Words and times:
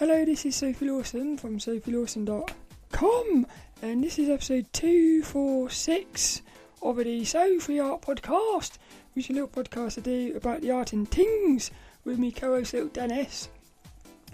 Hello, 0.00 0.24
this 0.24 0.46
is 0.46 0.56
Sophie 0.56 0.88
Lawson 0.88 1.36
from 1.36 1.58
sophielawson.com, 1.58 3.46
and 3.82 4.02
this 4.02 4.18
is 4.18 4.30
episode 4.30 4.64
246 4.72 6.40
of 6.80 6.96
the 6.96 7.22
Sophie 7.26 7.78
Art 7.78 8.00
Podcast, 8.00 8.78
which 9.12 9.26
is 9.26 9.36
a 9.36 9.42
little 9.42 9.62
podcast 9.62 9.98
I 9.98 10.00
do 10.00 10.34
about 10.34 10.62
the 10.62 10.70
art 10.70 10.94
and 10.94 11.06
things 11.06 11.70
with 12.06 12.18
me 12.18 12.32
co 12.32 12.54
host 12.54 12.72
Little 12.72 12.88
Dennis. 12.88 13.50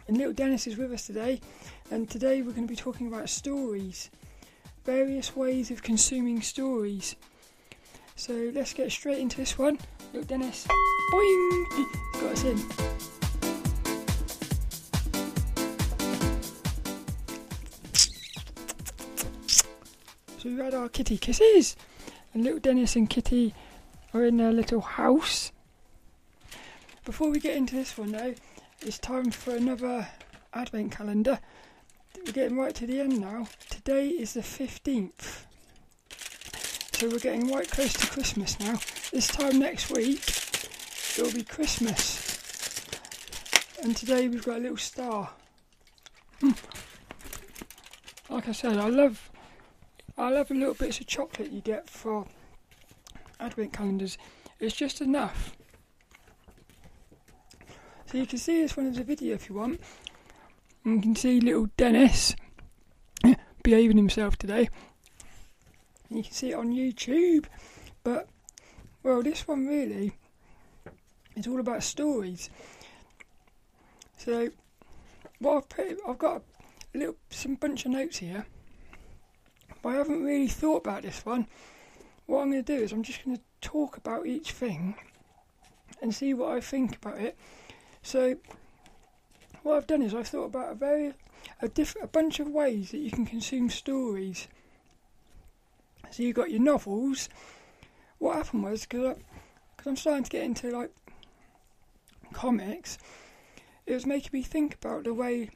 And 0.06 0.16
Little 0.16 0.32
Dennis 0.32 0.68
is 0.68 0.76
with 0.76 0.92
us 0.92 1.04
today, 1.04 1.40
and 1.90 2.08
today 2.08 2.42
we're 2.42 2.52
going 2.52 2.68
to 2.68 2.72
be 2.72 2.76
talking 2.76 3.08
about 3.08 3.28
stories, 3.28 4.08
various 4.84 5.34
ways 5.34 5.72
of 5.72 5.82
consuming 5.82 6.42
stories. 6.42 7.16
So 8.14 8.52
let's 8.54 8.72
get 8.72 8.92
straight 8.92 9.18
into 9.18 9.38
this 9.38 9.58
one. 9.58 9.80
Little 10.12 10.28
Dennis, 10.28 10.64
boing, 11.10 11.92
got 12.20 12.30
us 12.34 12.44
in. 12.44 13.15
We 20.46 20.54
had 20.58 20.74
our 20.74 20.88
kitty 20.88 21.18
kisses, 21.18 21.74
and 22.32 22.44
little 22.44 22.60
Dennis 22.60 22.94
and 22.94 23.10
Kitty 23.10 23.52
are 24.14 24.24
in 24.24 24.36
their 24.36 24.52
little 24.52 24.80
house. 24.80 25.50
Before 27.04 27.30
we 27.30 27.40
get 27.40 27.56
into 27.56 27.74
this 27.74 27.98
one, 27.98 28.12
though, 28.12 28.32
it's 28.80 29.00
time 29.00 29.32
for 29.32 29.56
another 29.56 30.06
advent 30.54 30.92
calendar. 30.92 31.40
We're 32.24 32.30
getting 32.30 32.56
right 32.56 32.72
to 32.76 32.86
the 32.86 33.00
end 33.00 33.20
now. 33.20 33.48
Today 33.70 34.08
is 34.08 34.34
the 34.34 34.40
15th. 34.40 35.46
So 36.92 37.08
we're 37.08 37.18
getting 37.18 37.52
right 37.52 37.68
close 37.68 37.94
to 37.94 38.06
Christmas 38.06 38.60
now. 38.60 38.78
This 39.10 39.26
time 39.26 39.58
next 39.58 39.90
week, 39.90 40.22
it'll 41.18 41.32
be 41.32 41.42
Christmas. 41.42 42.86
And 43.82 43.96
today 43.96 44.28
we've 44.28 44.44
got 44.44 44.58
a 44.58 44.60
little 44.60 44.76
star. 44.76 45.30
Hmm. 46.40 46.52
Like 48.30 48.46
I 48.46 48.52
said, 48.52 48.76
I 48.76 48.88
love 48.90 49.28
I 50.18 50.30
love 50.30 50.48
the 50.48 50.54
little 50.54 50.74
bits 50.74 50.98
of 51.00 51.06
chocolate 51.06 51.52
you 51.52 51.60
get 51.60 51.90
for 51.90 52.26
advent 53.38 53.74
calendars. 53.74 54.16
It's 54.58 54.74
just 54.74 55.02
enough. 55.02 55.54
So 58.06 58.18
you 58.18 58.26
can 58.26 58.38
see 58.38 58.62
this 58.62 58.76
one 58.76 58.86
as 58.86 58.98
a 58.98 59.04
video 59.04 59.34
if 59.34 59.48
you 59.48 59.56
want. 59.56 59.80
You 60.84 61.00
can 61.00 61.16
see 61.16 61.40
little 61.40 61.68
Dennis 61.76 62.34
behaving 63.62 63.98
himself 63.98 64.36
today. 64.36 64.68
You 66.08 66.22
can 66.22 66.32
see 66.32 66.52
it 66.52 66.54
on 66.54 66.72
YouTube. 66.72 67.46
But, 68.02 68.28
well, 69.02 69.22
this 69.22 69.46
one 69.46 69.66
really 69.66 70.12
is 71.34 71.46
all 71.46 71.60
about 71.60 71.82
stories. 71.82 72.48
So, 74.16 74.48
what 75.40 75.56
I've 75.56 75.68
put, 75.68 75.98
I've 76.08 76.18
got 76.18 76.42
a 76.94 76.98
little, 76.98 77.16
some 77.28 77.56
bunch 77.56 77.84
of 77.84 77.92
notes 77.92 78.18
here. 78.18 78.46
But 79.86 79.92
I 79.92 79.98
haven't 79.98 80.24
really 80.24 80.48
thought 80.48 80.78
about 80.78 81.02
this 81.02 81.24
one. 81.24 81.46
What 82.26 82.40
I'm 82.40 82.50
going 82.50 82.64
to 82.64 82.76
do 82.76 82.82
is 82.82 82.90
I'm 82.90 83.04
just 83.04 83.24
going 83.24 83.36
to 83.36 83.42
talk 83.60 83.96
about 83.96 84.26
each 84.26 84.50
thing 84.50 84.96
and 86.02 86.12
see 86.12 86.34
what 86.34 86.56
I 86.56 86.60
think 86.60 86.96
about 86.96 87.20
it. 87.20 87.38
So, 88.02 88.34
what 89.62 89.76
I've 89.76 89.86
done 89.86 90.02
is 90.02 90.12
I've 90.12 90.26
thought 90.26 90.46
about 90.46 90.72
a 90.72 90.74
very 90.74 91.14
a 91.62 91.68
diff- 91.68 91.94
a 92.02 92.08
bunch 92.08 92.40
of 92.40 92.48
ways 92.48 92.90
that 92.90 92.98
you 92.98 93.12
can 93.12 93.26
consume 93.26 93.70
stories. 93.70 94.48
So 96.10 96.24
you've 96.24 96.34
got 96.34 96.50
your 96.50 96.62
novels. 96.62 97.28
What 98.18 98.34
happened 98.34 98.64
was 98.64 98.86
because 98.86 99.18
because 99.76 99.86
I'm 99.86 99.94
starting 99.94 100.24
to 100.24 100.30
get 100.30 100.42
into 100.42 100.76
like 100.76 100.90
comics, 102.32 102.98
it 103.86 103.94
was 103.94 104.04
making 104.04 104.30
me 104.32 104.42
think 104.42 104.74
about 104.74 105.04
the 105.04 105.14
way 105.14 105.50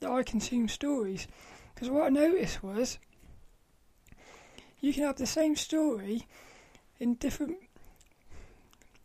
that 0.00 0.10
I 0.10 0.22
consume 0.22 0.68
stories. 0.68 1.28
Because 1.74 1.90
what 1.90 2.06
I 2.06 2.08
noticed 2.08 2.62
was 2.62 2.98
you 4.80 4.92
can 4.92 5.04
have 5.04 5.16
the 5.16 5.26
same 5.26 5.56
story 5.56 6.26
in 7.00 7.14
different 7.14 7.56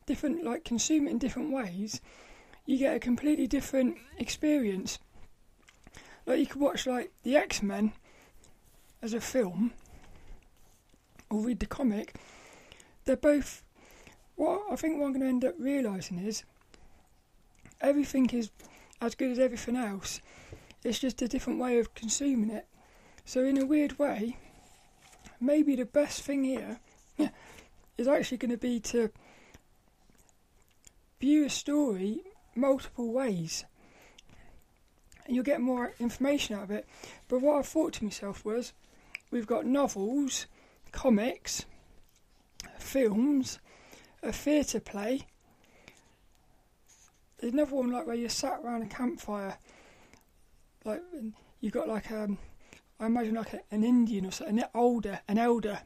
different 0.05 0.43
like 0.43 0.63
consume 0.63 1.07
it 1.07 1.11
in 1.11 1.17
different 1.19 1.51
ways 1.51 2.01
you 2.69 2.77
get 2.77 2.95
a 2.95 2.99
completely 2.99 3.47
different 3.47 3.97
experience. 4.19 4.99
Like 6.27 6.37
you 6.37 6.45
could 6.45 6.61
watch 6.61 6.85
like 6.85 7.11
the 7.23 7.35
x-men 7.35 7.93
as 9.01 9.13
a 9.13 9.19
film 9.19 9.71
or 11.31 11.39
read 11.39 11.59
the 11.59 11.65
comic. 11.65 12.15
They're 13.05 13.15
both 13.15 13.63
what 14.35 14.61
i 14.71 14.75
think 14.75 14.99
what 14.99 15.07
i'm 15.07 15.13
going 15.13 15.21
to 15.21 15.27
end 15.27 15.43
up 15.43 15.55
realizing 15.59 16.17
is 16.19 16.43
everything 17.81 18.29
is 18.29 18.51
as 19.01 19.15
good 19.15 19.31
as 19.31 19.39
everything 19.39 19.75
else. 19.75 20.21
It's 20.83 20.99
just 20.99 21.21
a 21.21 21.27
different 21.27 21.59
way 21.59 21.79
of 21.79 21.95
consuming 21.95 22.51
it 22.51 22.67
so 23.29 23.43
in 23.43 23.61
a 23.61 23.65
weird 23.65 23.99
way 23.99 24.35
maybe 25.39 25.75
the 25.75 25.85
best 25.85 26.23
thing 26.23 26.43
here 26.43 26.79
is 27.97 28.07
actually 28.07 28.37
going 28.37 28.49
to 28.49 28.57
be 28.57 28.79
to 28.79 29.11
view 31.19 31.45
a 31.45 31.49
story 31.49 32.21
multiple 32.55 33.11
ways 33.11 33.65
and 35.29 35.35
you'll 35.35 35.45
get 35.45 35.61
more 35.61 35.93
information 35.99 36.55
out 36.55 36.63
of 36.63 36.71
it. 36.71 36.87
But 37.27 37.41
what 37.41 37.59
I 37.59 37.61
thought 37.61 37.93
to 37.93 38.03
myself 38.03 38.43
was 38.43 38.73
we've 39.29 39.45
got 39.45 39.63
novels, 39.63 40.47
comics, 40.91 41.65
films, 42.79 43.59
a 44.23 44.31
theatre 44.31 44.79
play. 44.79 45.27
There's 47.39 47.53
another 47.53 47.75
one 47.75 47.91
like 47.91 48.07
where 48.07 48.15
you're 48.15 48.27
sat 48.27 48.61
around 48.63 48.81
a 48.81 48.87
campfire, 48.87 49.59
like 50.83 51.03
you've 51.61 51.73
got 51.73 51.87
like 51.87 52.11
um, 52.11 52.39
I 52.99 53.05
imagine 53.05 53.35
like 53.35 53.53
a, 53.53 53.61
an 53.71 53.83
Indian 53.83 54.25
or 54.25 54.31
an 54.45 54.63
older, 54.75 55.21
an 55.27 55.37
elder, 55.37 55.79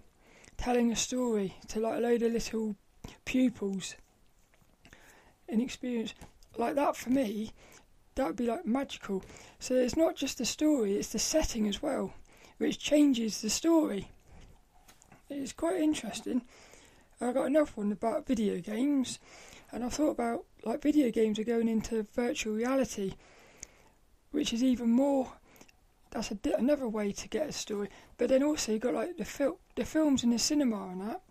telling 0.57 0.91
a 0.91 0.95
story 0.95 1.55
to 1.67 1.79
like 1.79 1.97
a 1.97 2.01
load 2.01 2.23
of 2.23 2.33
little 2.33 2.75
pupils. 3.23 3.95
An 5.47 5.61
experience 5.61 6.15
like 6.57 6.75
that 6.75 6.95
for 6.95 7.11
me, 7.11 7.51
that 8.15 8.25
would 8.25 8.35
be 8.35 8.47
like 8.47 8.65
magical. 8.65 9.23
So 9.59 9.75
it's 9.75 9.95
not 9.95 10.15
just 10.15 10.39
the 10.39 10.45
story; 10.45 10.97
it's 10.97 11.09
the 11.09 11.19
setting 11.19 11.67
as 11.67 11.83
well, 11.83 12.13
which 12.57 12.79
changes 12.79 13.41
the 13.41 13.49
story. 13.49 14.09
It's 15.29 15.53
quite 15.53 15.81
interesting. 15.81 16.41
I 17.21 17.31
got 17.31 17.45
another 17.45 17.71
one 17.75 17.91
about 17.91 18.25
video 18.25 18.59
games, 18.59 19.19
and 19.71 19.83
I 19.83 19.89
thought 19.89 20.11
about 20.11 20.45
like 20.63 20.81
video 20.81 21.11
games 21.11 21.37
are 21.37 21.43
going 21.43 21.67
into 21.67 22.07
virtual 22.13 22.55
reality, 22.55 23.13
which 24.31 24.51
is 24.51 24.63
even 24.63 24.89
more 24.89 25.33
that's 26.13 26.31
a, 26.31 26.37
another 26.57 26.87
way 26.87 27.11
to 27.11 27.27
get 27.27 27.49
a 27.49 27.51
story. 27.51 27.89
But 28.17 28.29
then 28.29 28.43
also 28.43 28.71
you've 28.71 28.81
got 28.81 28.93
like 28.93 29.17
the 29.17 29.25
fil- 29.25 29.59
the 29.75 29.83
films 29.83 30.23
in 30.23 30.29
the 30.29 30.39
cinema 30.39 30.89
and 30.89 31.01
that. 31.01 31.21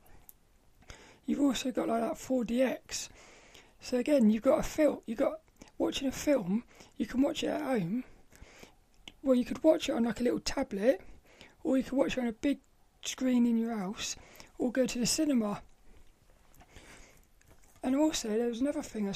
You've 1.25 1.41
also 1.41 1.71
got 1.71 1.89
like 1.89 2.01
that 2.01 2.15
4DX. 2.15 3.09
So 3.81 3.99
again, 3.99 4.31
you've 4.31 4.43
got 4.43 4.59
a 4.59 4.65
film. 4.65 4.99
You 5.07 5.15
got 5.15 5.41
watching 5.79 6.09
a 6.09 6.13
film. 6.13 6.65
You 6.97 7.07
can 7.07 7.23
watch 7.23 7.45
it 7.45 7.49
at 7.49 7.63
home. 7.63 8.05
Well, 9.23 9.37
you 9.37 9.45
could 9.45 9.63
watch 9.63 9.89
it 9.89 9.93
on 9.93 10.05
like 10.05 10.21
a 10.21 10.25
little 10.25 10.41
tablet, 10.41 11.01
or 11.63 11.77
you 11.77 11.85
could 11.85 11.93
watch 11.93 12.19
it 12.19 12.21
on 12.21 12.27
a 12.27 12.33
big 12.33 12.59
screen 13.05 13.47
in 13.47 13.57
your 13.57 13.77
house, 13.77 14.17
or 14.59 14.73
go 14.73 14.85
to 14.85 14.99
the 14.99 15.07
cinema. 15.07 15.63
And 17.85 17.95
also, 17.95 18.29
there 18.29 18.49
was 18.49 18.61
another 18.61 18.83
thing. 18.83 19.09
A 19.09 19.15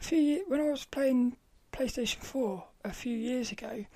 few 0.00 0.44
when 0.48 0.60
I 0.60 0.70
was 0.70 0.84
playing 0.84 1.36
PlayStation 1.72 2.18
4 2.18 2.64
a 2.84 2.92
few 2.92 3.16
years 3.16 3.52
ago, 3.52 3.86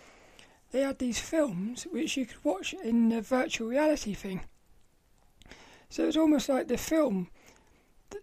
they 0.75 0.81
had 0.81 0.99
these 0.99 1.21
films 1.21 1.87
which 1.93 2.17
you 2.17 2.27
could 2.27 2.45
watch 2.45 2.75
in 2.75 3.09
the 3.09 3.21
virtual 3.21 3.69
reality 3.69 4.13
thing. 4.13 4.41
So 5.89 6.09
it's 6.09 6.17
almost 6.17 6.49
like 6.49 6.67
the 6.67 6.77
film. 6.77 7.29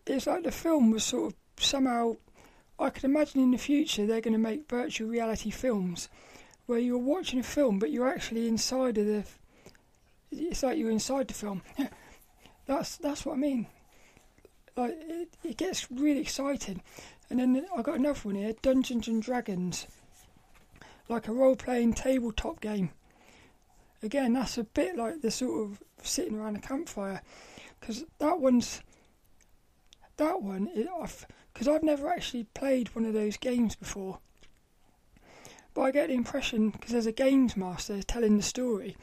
It's 0.06 0.28
like 0.28 0.44
the 0.44 0.52
film 0.52 0.92
was 0.92 1.06
sort 1.06 1.32
of 1.32 1.64
somehow. 1.64 2.18
I 2.78 2.90
could 2.90 3.06
imagine 3.06 3.40
in 3.40 3.52
the 3.52 3.58
future 3.58 4.06
they're 4.06 4.20
going 4.20 4.34
to 4.34 4.38
make 4.38 4.68
virtual 4.68 5.08
reality 5.08 5.50
films 5.50 6.10
where 6.66 6.78
you're 6.80 6.98
watching 6.98 7.40
a 7.40 7.44
film 7.44 7.80
but 7.80 7.90
you're 7.90 8.10
actually 8.10 8.50
inside 8.50 8.98
of 8.98 9.06
the. 9.06 9.24
It's 10.30 10.62
like 10.62 10.78
you're 10.78 10.92
inside 10.92 11.30
the 11.30 11.34
film. 11.34 11.62
that's 12.66 12.98
that's 12.98 13.26
what 13.26 13.36
I 13.36 13.38
mean. 13.38 13.68
Like 14.76 14.98
it, 15.08 15.30
it 15.46 15.56
gets 15.56 15.90
really 15.90 16.20
exciting, 16.20 16.82
and 17.30 17.40
then 17.40 17.66
I 17.78 17.82
got 17.82 17.98
another 17.98 18.20
one 18.24 18.36
here: 18.36 18.56
Dungeons 18.62 19.08
and 19.08 19.24
Dragons 19.24 19.88
like 21.12 21.28
a 21.28 21.34
role 21.34 21.56
playing 21.56 21.94
tabletop 21.94 22.62
game. 22.62 22.92
Again, 24.02 24.34
that's 24.34 24.58
a 24.58 24.64
bit 24.64 24.96
like 24.96 25.22
the 25.22 25.30
sort 25.30 25.62
of 25.62 25.84
sitting 26.02 26.40
around 26.40 26.56
a 26.56 26.60
campfire 26.60 27.22
because 27.80 28.06
that 28.20 28.40
one's 28.40 28.82
that 30.18 30.42
one 30.42 30.70
because 31.54 31.68
I've 31.68 31.84
never 31.84 32.10
actually 32.10 32.46
played 32.54 32.96
one 32.96 33.06
of 33.06 33.14
those 33.14 33.38
games 33.38 33.76
before. 33.76 34.20
But 35.74 35.82
I 35.82 35.92
get 35.92 36.08
the 36.08 36.16
impression 36.16 36.70
because 36.70 36.92
there's 36.92 37.06
a 37.06 37.12
games 37.12 37.56
master 37.56 38.02
telling 38.02 38.38
the 38.38 38.44
story. 38.44 38.98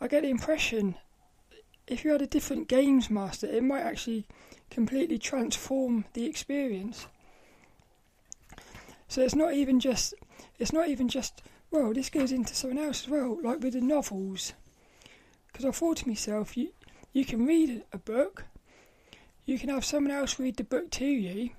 I 0.00 0.08
get 0.08 0.22
the 0.22 0.30
impression 0.30 0.96
if 1.86 2.04
you 2.04 2.12
had 2.12 2.22
a 2.22 2.26
different 2.26 2.68
games 2.68 3.10
master, 3.10 3.46
it 3.46 3.64
might 3.64 3.82
actually 3.82 4.26
completely 4.70 5.18
transform 5.18 6.04
the 6.12 6.24
experience. 6.24 7.06
So 9.08 9.22
it's 9.22 9.34
not 9.34 9.54
even 9.54 9.80
just 9.80 10.14
it's 10.58 10.72
not 10.72 10.88
even 10.88 11.08
just 11.08 11.42
well. 11.70 11.92
This 11.92 12.10
goes 12.10 12.32
into 12.32 12.54
something 12.54 12.78
else 12.78 13.04
as 13.04 13.08
well, 13.08 13.38
like 13.42 13.60
with 13.60 13.74
the 13.74 13.80
novels. 13.80 14.52
Because 15.46 15.64
I 15.64 15.70
thought 15.70 15.98
to 15.98 16.08
myself, 16.08 16.56
you 16.56 16.70
you 17.12 17.24
can 17.24 17.44
read 17.44 17.82
a 17.92 17.98
book, 17.98 18.44
you 19.44 19.58
can 19.58 19.68
have 19.68 19.84
someone 19.84 20.12
else 20.12 20.38
read 20.38 20.56
the 20.56 20.64
book 20.64 20.90
to 20.92 21.04
you, 21.04 21.50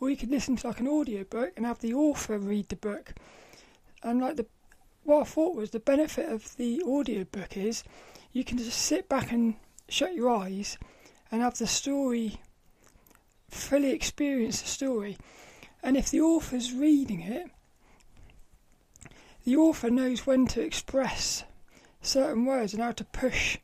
or 0.00 0.10
you 0.10 0.16
can 0.16 0.30
listen 0.30 0.56
to 0.56 0.66
like 0.66 0.80
an 0.80 0.88
audio 0.88 1.22
book 1.24 1.52
and 1.56 1.64
have 1.64 1.78
the 1.78 1.94
author 1.94 2.38
read 2.38 2.68
the 2.68 2.76
book. 2.76 3.14
And 4.02 4.20
like 4.20 4.36
the 4.36 4.46
what 5.04 5.22
I 5.22 5.24
thought 5.24 5.56
was 5.56 5.70
the 5.70 5.80
benefit 5.80 6.28
of 6.28 6.56
the 6.56 6.82
audio 6.86 7.24
book 7.24 7.56
is 7.56 7.84
you 8.32 8.44
can 8.44 8.58
just 8.58 8.78
sit 8.78 9.08
back 9.08 9.32
and 9.32 9.54
shut 9.88 10.14
your 10.14 10.30
eyes 10.30 10.78
and 11.30 11.42
have 11.42 11.58
the 11.58 11.66
story 11.66 12.40
fully 13.48 13.90
experience 13.90 14.62
the 14.62 14.68
story. 14.68 15.18
And 15.82 15.96
if 15.96 16.10
the 16.10 16.20
author's 16.20 16.72
reading 16.72 17.20
it, 17.20 17.50
the 19.44 19.56
author 19.56 19.90
knows 19.90 20.26
when 20.26 20.46
to 20.48 20.62
express 20.62 21.44
certain 22.00 22.44
words 22.44 22.74
and 22.74 22.82
how 22.82 22.92
to 22.92 23.04
push 23.04 23.58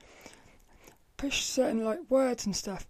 push 1.17 1.43
certain 1.43 1.85
like 1.85 1.99
words 2.09 2.47
and 2.47 2.55
stuff. 2.55 2.87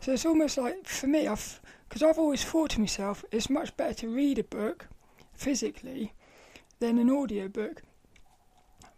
So 0.00 0.12
it's 0.12 0.26
almost 0.26 0.58
like 0.58 0.86
for 0.86 1.06
me, 1.06 1.26
I've 1.26 1.60
because 1.88 2.02
I've 2.02 2.18
always 2.18 2.44
thought 2.44 2.70
to 2.70 2.80
myself, 2.80 3.24
it's 3.30 3.50
much 3.50 3.76
better 3.76 3.94
to 3.94 4.08
read 4.08 4.38
a 4.38 4.44
book 4.44 4.88
physically 5.34 6.12
than 6.78 6.98
an 6.98 7.10
audio 7.10 7.48
book. 7.48 7.82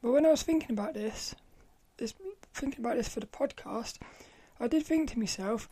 But 0.02 0.12
when 0.12 0.26
I 0.26 0.30
was 0.30 0.42
thinking 0.42 0.72
about 0.72 0.94
this, 0.94 1.34
this 1.96 2.14
thinking 2.52 2.80
about 2.80 2.96
this 2.96 3.08
for 3.08 3.20
the 3.20 3.26
podcast, 3.26 3.98
I 4.60 4.68
did 4.68 4.84
think 4.86 5.10
to 5.10 5.18
myself, 5.18 5.68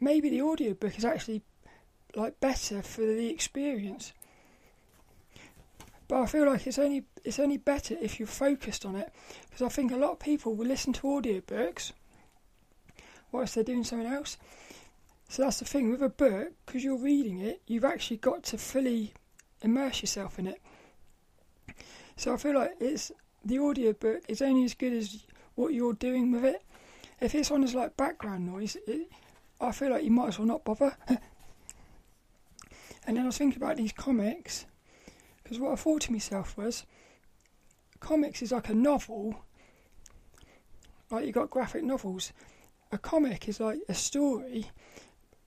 maybe 0.00 0.28
the 0.28 0.40
audio 0.40 0.74
book 0.74 0.98
is 0.98 1.04
actually 1.04 1.42
like 2.14 2.40
better 2.40 2.82
for 2.82 3.02
the 3.02 3.28
experience. 3.28 4.12
But 6.08 6.22
I 6.22 6.26
feel 6.26 6.46
like 6.46 6.66
it's 6.66 6.78
only 6.78 7.04
it's 7.22 7.38
only 7.38 7.58
better 7.58 7.94
if 8.00 8.18
you're 8.18 8.26
focused 8.26 8.86
on 8.86 8.96
it 8.96 9.12
because 9.42 9.60
I 9.60 9.68
think 9.68 9.92
a 9.92 9.96
lot 9.96 10.12
of 10.12 10.18
people 10.18 10.54
will 10.54 10.66
listen 10.66 10.94
to 10.94 11.02
audiobooks 11.02 11.92
whilst 13.30 13.54
they're 13.54 13.64
doing 13.64 13.84
something 13.84 14.08
else. 14.08 14.38
So 15.28 15.42
that's 15.42 15.58
the 15.58 15.66
thing 15.66 15.90
with 15.90 16.02
a 16.02 16.08
book 16.08 16.52
because 16.64 16.82
you're 16.82 16.96
reading 16.96 17.40
it, 17.40 17.60
you've 17.66 17.84
actually 17.84 18.16
got 18.16 18.42
to 18.44 18.56
fully 18.56 19.12
immerse 19.60 20.00
yourself 20.00 20.38
in 20.38 20.46
it. 20.46 20.62
So 22.16 22.32
I 22.32 22.38
feel 22.38 22.54
like 22.54 22.72
it's 22.80 23.12
the 23.44 23.58
audiobook 23.58 24.22
is 24.28 24.40
only 24.40 24.64
as 24.64 24.72
good 24.72 24.94
as 24.94 25.24
what 25.56 25.74
you're 25.74 25.92
doing 25.92 26.32
with 26.32 26.46
it. 26.46 26.62
If 27.20 27.34
it's 27.34 27.50
on 27.50 27.62
as 27.64 27.74
like 27.74 27.98
background 27.98 28.46
noise, 28.46 28.78
it, 28.86 29.10
I 29.60 29.72
feel 29.72 29.90
like 29.90 30.04
you 30.04 30.10
might 30.10 30.28
as 30.28 30.38
well 30.38 30.48
not 30.48 30.64
bother. 30.64 30.96
and 31.08 31.18
then 33.16 33.24
I 33.24 33.26
was 33.26 33.36
thinking 33.36 33.62
about 33.62 33.76
these 33.76 33.92
comics 33.92 34.64
because 35.48 35.60
what 35.62 35.72
I 35.72 35.76
thought 35.76 36.02
to 36.02 36.12
myself 36.12 36.58
was, 36.58 36.84
comics 38.00 38.42
is 38.42 38.52
like 38.52 38.68
a 38.68 38.74
novel. 38.74 39.34
Like 41.10 41.24
you 41.24 41.32
got 41.32 41.48
graphic 41.48 41.82
novels. 41.84 42.34
A 42.92 42.98
comic 42.98 43.48
is 43.48 43.58
like 43.58 43.78
a 43.88 43.94
story 43.94 44.70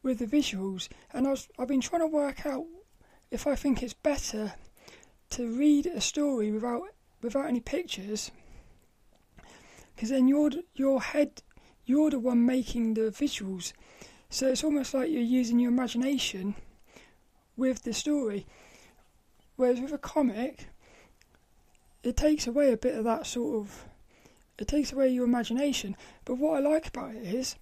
with 0.01 0.17
the 0.17 0.25
visuals, 0.25 0.89
and 1.13 1.27
I 1.27 1.31
was 1.31 1.47
I've 1.59 1.67
been 1.67 1.81
trying 1.81 2.01
to 2.01 2.07
work 2.07 2.47
out 2.47 2.65
if 3.29 3.45
I 3.45 3.53
think 3.53 3.83
it's 3.83 3.93
better 3.93 4.53
to 5.31 5.47
read 5.47 5.85
a 5.85 6.01
story 6.01 6.49
without 6.51 6.81
without 7.21 7.45
any 7.45 7.59
pictures, 7.59 8.31
because 9.95 10.09
then 10.09 10.27
you're 10.27 10.49
your 10.73 10.99
head 10.99 11.43
you're 11.85 12.09
the 12.09 12.17
one 12.17 12.43
making 12.43 12.95
the 12.95 13.11
visuals, 13.11 13.73
so 14.31 14.47
it's 14.47 14.63
almost 14.63 14.95
like 14.95 15.11
you're 15.11 15.21
using 15.21 15.59
your 15.59 15.71
imagination 15.71 16.55
with 17.55 17.83
the 17.83 17.93
story. 17.93 18.47
Whereas 19.61 19.79
with 19.79 19.93
a 19.93 19.99
comic, 19.99 20.69
it 22.01 22.17
takes 22.17 22.47
away 22.47 22.73
a 22.73 22.77
bit 22.77 22.95
of 22.95 23.03
that 23.03 23.27
sort 23.27 23.57
of. 23.57 23.85
It 24.57 24.67
takes 24.67 24.91
away 24.91 25.09
your 25.09 25.23
imagination. 25.23 25.95
But 26.25 26.39
what 26.39 26.57
I 26.57 26.67
like 26.67 26.87
about 26.87 27.13
it 27.13 27.21
is, 27.21 27.57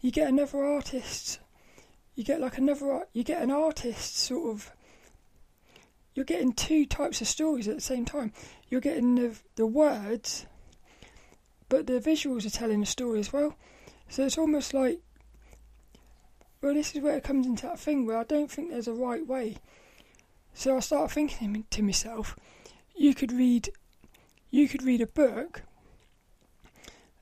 you 0.00 0.12
get 0.12 0.28
another 0.28 0.64
artist. 0.64 1.40
You 2.14 2.22
get 2.22 2.40
like 2.40 2.56
another. 2.56 3.08
You 3.12 3.24
get 3.24 3.42
an 3.42 3.50
artist 3.50 4.16
sort 4.16 4.48
of. 4.48 4.70
You're 6.14 6.24
getting 6.24 6.52
two 6.52 6.86
types 6.86 7.20
of 7.20 7.26
stories 7.26 7.66
at 7.66 7.74
the 7.74 7.80
same 7.80 8.04
time. 8.04 8.32
You're 8.68 8.80
getting 8.80 9.16
the 9.16 9.36
the 9.56 9.66
words, 9.66 10.46
but 11.68 11.88
the 11.88 11.94
visuals 11.94 12.46
are 12.46 12.50
telling 12.50 12.80
a 12.80 12.86
story 12.86 13.18
as 13.18 13.32
well. 13.32 13.56
So 14.08 14.24
it's 14.24 14.38
almost 14.38 14.72
like. 14.72 15.00
Well, 16.62 16.74
this 16.74 16.94
is 16.94 17.02
where 17.02 17.16
it 17.16 17.24
comes 17.24 17.44
into 17.44 17.66
that 17.66 17.80
thing 17.80 18.06
where 18.06 18.18
I 18.18 18.22
don't 18.22 18.52
think 18.52 18.70
there's 18.70 18.86
a 18.86 18.92
right 18.92 19.26
way 19.26 19.56
so 20.60 20.76
I 20.76 20.80
started 20.80 21.14
thinking 21.14 21.64
to 21.70 21.82
myself, 21.82 22.36
you 22.94 23.14
could 23.14 23.32
read, 23.32 23.70
you 24.50 24.68
could 24.68 24.82
read 24.82 25.00
a 25.00 25.06
book, 25.06 25.62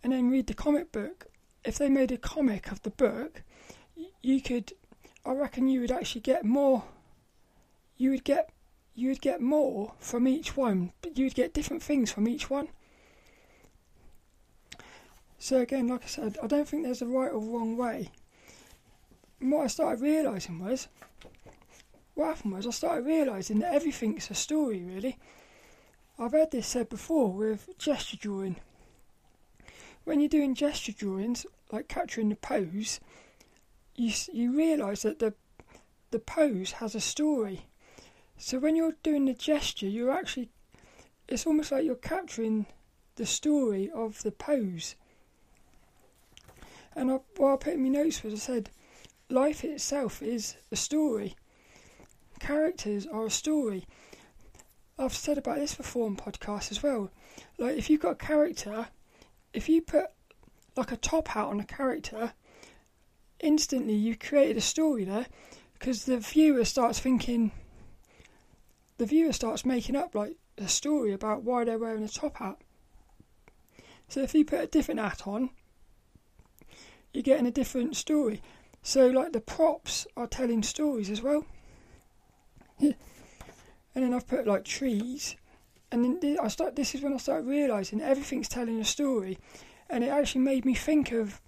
and 0.03 0.13
then 0.13 0.29
read 0.29 0.49
the 0.49 0.55
comic 0.55 0.91
book. 0.91 1.29
If 1.65 1.79
they 1.79 1.89
made 1.89 2.11
a 2.11 2.19
comic 2.19 2.73
of 2.73 2.83
the 2.83 2.91
book, 2.91 3.45
you 4.23 4.43
could, 4.43 4.73
I 5.25 5.35
reckon, 5.35 5.69
you 5.69 5.83
would 5.83 5.93
actually 5.93 6.23
get 6.23 6.45
more. 6.45 6.83
You 7.97 8.11
would 8.11 8.25
get, 8.25 8.51
you 8.97 9.11
would 9.11 9.21
get 9.21 9.41
more 9.41 9.93
from 10.01 10.27
each 10.27 10.57
one, 10.57 10.91
but 11.01 11.17
you 11.17 11.27
would 11.27 11.37
get 11.37 11.55
different 11.55 11.85
things 11.85 12.11
from 12.11 12.27
each 12.27 12.51
one. 12.51 12.67
So 15.39 15.59
again, 15.59 15.87
like 15.87 16.03
I 16.03 16.09
said, 16.09 16.39
I 16.43 16.49
don't 16.49 16.67
think 16.67 16.83
there's 16.83 17.03
a 17.03 17.07
right 17.07 17.31
or 17.31 17.39
wrong 17.39 17.77
way. 17.77 18.11
And 19.41 19.53
what 19.53 19.63
I 19.63 19.69
started 19.69 20.03
realising 20.03 20.59
was 20.59 20.89
what 22.19 22.35
happened 22.35 22.55
was 22.55 22.67
I 22.67 22.71
started 22.71 23.07
realising 23.07 23.61
that 23.61 23.73
everything's 23.73 24.29
a 24.29 24.35
story, 24.35 24.83
really. 24.83 25.19
I've 26.19 26.33
heard 26.33 26.51
this 26.51 26.67
said 26.67 26.89
before 26.89 27.31
with 27.31 27.79
gesture 27.79 28.17
drawing. 28.17 28.57
When 30.03 30.19
you're 30.19 30.29
doing 30.29 30.57
gesture 30.57 30.91
drawings, 30.91 31.47
like 31.71 31.87
capturing 31.87 32.31
the 32.31 32.35
pose, 32.35 32.99
you 33.95 34.13
you 34.33 34.57
realise 34.57 35.03
that 35.03 35.21
the 35.21 35.35
the 36.11 36.19
pose 36.19 36.73
has 36.73 36.97
a 36.97 37.01
story. 37.01 37.67
So 38.37 38.59
when 38.59 38.75
you're 38.75 38.97
doing 39.05 39.27
the 39.27 39.35
gesture, 39.35 39.87
you're 39.87 40.11
actually 40.11 40.49
it's 41.29 41.47
almost 41.47 41.71
like 41.71 41.85
you're 41.85 41.95
capturing 41.95 42.67
the 43.15 43.27
story 43.27 43.93
of 43.95 44.25
the 44.25 44.33
pose. 44.33 44.97
And 46.97 47.13
I, 47.13 47.21
what 47.37 47.53
I 47.53 47.57
put 47.59 47.75
in 47.75 47.85
my 47.85 47.91
notes 47.91 48.25
was 48.25 48.35
I 48.35 48.39
said, 48.39 48.71
life 49.31 49.63
itself 49.63 50.21
is 50.21 50.57
a 50.73 50.77
story 50.77 51.37
characters 52.39 53.07
or 53.07 53.27
a 53.27 53.31
story. 53.31 53.87
I've 54.99 55.15
said 55.15 55.39
about 55.39 55.59
this 55.59 55.75
before 55.75 56.07
on 56.07 56.17
podcasts 56.17 56.73
as 56.73 56.83
well. 56.83 57.11
Like 57.59 57.77
if 57.77 57.89
you've 57.89 58.01
got 58.01 58.13
a 58.13 58.27
character, 58.27 58.89
if 59.53 59.69
you 59.69 59.81
put 59.83 60.07
like 60.77 60.93
a 60.93 60.97
top 60.97 61.29
hat 61.29 61.47
on 61.47 61.61
a 61.61 61.65
character, 61.65 62.33
instantly 63.41 63.95
you've 63.95 64.19
created 64.19 64.57
a 64.57 64.61
story 64.61 65.05
there 65.05 65.27
because 65.75 66.05
the 66.05 66.19
viewer 66.19 66.65
starts 66.65 66.99
thinking 66.99 67.53
the 68.99 69.07
viewer 69.07 69.33
starts 69.33 69.65
making 69.65 69.95
up 69.95 70.15
like 70.15 70.37
a 70.59 70.67
story 70.69 71.13
about 71.13 71.45
why 71.45 71.65
they're 71.65 71.79
wearing 71.79 72.03
a 72.03 72.09
top 72.09 72.37
hat. 72.39 72.59
So 74.09 74.21
if 74.21 74.35
you 74.35 74.45
put 74.45 74.61
a 74.61 74.67
different 74.67 75.01
hat 75.01 75.27
on, 75.27 75.51
you're 77.13 77.23
getting 77.23 77.47
a 77.47 77.53
different 77.53 77.97
story. 77.97 78.43
So 78.83 79.07
like 79.09 79.33
the 79.33 79.41
props 79.41 80.07
are 80.17 80.27
telling 80.27 80.63
stories 80.63 81.11
as 81.11 81.23
well. 81.23 81.45
and 82.81 82.95
then 83.95 84.15
I've 84.15 84.27
put 84.27 84.47
like 84.47 84.65
trees, 84.65 85.37
and 85.91 86.05
then 86.23 86.39
I 86.43 86.49
start. 86.49 86.77
This 86.77 86.95
is 86.95 87.03
when 87.03 87.15
I 87.15 87.19
started 87.19 87.47
realizing 87.47 88.01
everything's 88.01 88.49
telling 88.49 88.81
a 88.81 88.85
story, 88.85 89.39
and 89.89 90.05
it 90.05 90.09
actually 90.09 90.43
made 90.43 90.65
me 90.65 90.75
think 90.75 91.13
of 91.13 91.41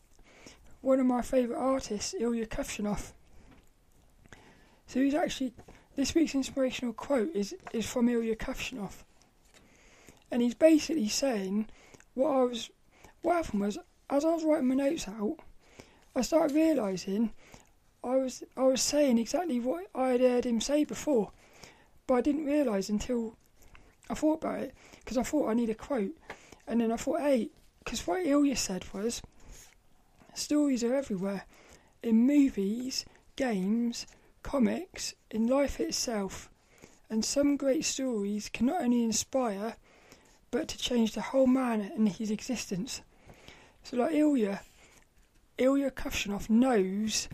one 0.80 1.00
of 1.00 1.06
my 1.06 1.22
favourite 1.22 1.60
artists, 1.60 2.14
Ilya 2.18 2.46
Kuvshinov. 2.46 3.12
So 4.86 5.00
he's 5.00 5.14
actually 5.14 5.52
this 5.96 6.14
week's 6.14 6.34
inspirational 6.34 6.94
quote 6.94 7.34
is 7.34 7.54
is 7.72 7.86
from 7.86 8.08
Ilya 8.08 8.36
Kuvshinov, 8.36 9.04
and 10.30 10.42
he's 10.42 10.54
basically 10.54 11.08
saying 11.08 11.68
what 12.14 12.30
I 12.30 12.44
was. 12.44 12.70
What 13.22 13.36
happened 13.36 13.60
was 13.60 13.78
as 14.08 14.24
I 14.24 14.34
was 14.34 14.44
writing 14.44 14.68
my 14.68 14.74
notes 14.74 15.06
out, 15.06 15.36
I 16.16 16.22
started 16.22 16.54
realising 16.54 17.32
I 18.02 18.16
was 18.16 18.42
I 18.56 18.62
was 18.62 18.80
saying 18.80 19.18
exactly 19.18 19.60
what 19.60 19.86
I 19.94 20.08
had 20.08 20.20
heard 20.20 20.46
him 20.46 20.60
say 20.60 20.84
before, 20.84 21.32
but 22.06 22.14
I 22.14 22.20
didn't 22.22 22.46
realise 22.46 22.88
until 22.88 23.36
I 24.08 24.14
thought 24.14 24.42
about 24.42 24.60
it 24.60 24.74
because 25.00 25.18
I 25.18 25.22
thought 25.22 25.48
I 25.48 25.54
need 25.54 25.70
a 25.70 25.74
quote, 25.74 26.16
and 26.66 26.80
then 26.80 26.92
I 26.92 26.96
thought, 26.96 27.20
hey, 27.20 27.50
because 27.84 28.06
what 28.06 28.26
Ilya 28.26 28.56
said 28.56 28.92
was, 28.94 29.20
stories 30.34 30.82
are 30.82 30.94
everywhere, 30.94 31.44
in 32.02 32.26
movies, 32.26 33.04
games, 33.36 34.06
comics, 34.42 35.14
in 35.30 35.46
life 35.46 35.78
itself, 35.78 36.48
and 37.10 37.24
some 37.24 37.56
great 37.56 37.84
stories 37.84 38.48
can 38.48 38.66
not 38.66 38.82
only 38.82 39.04
inspire, 39.04 39.76
but 40.50 40.68
to 40.68 40.78
change 40.78 41.12
the 41.12 41.20
whole 41.20 41.46
man 41.46 41.80
and 41.80 42.08
his 42.08 42.30
existence. 42.30 43.02
So, 43.82 43.96
like 43.98 44.14
Ilya, 44.14 44.62
Ilya 45.58 45.90
Kuvshinov 45.90 46.48
knows 46.48 47.28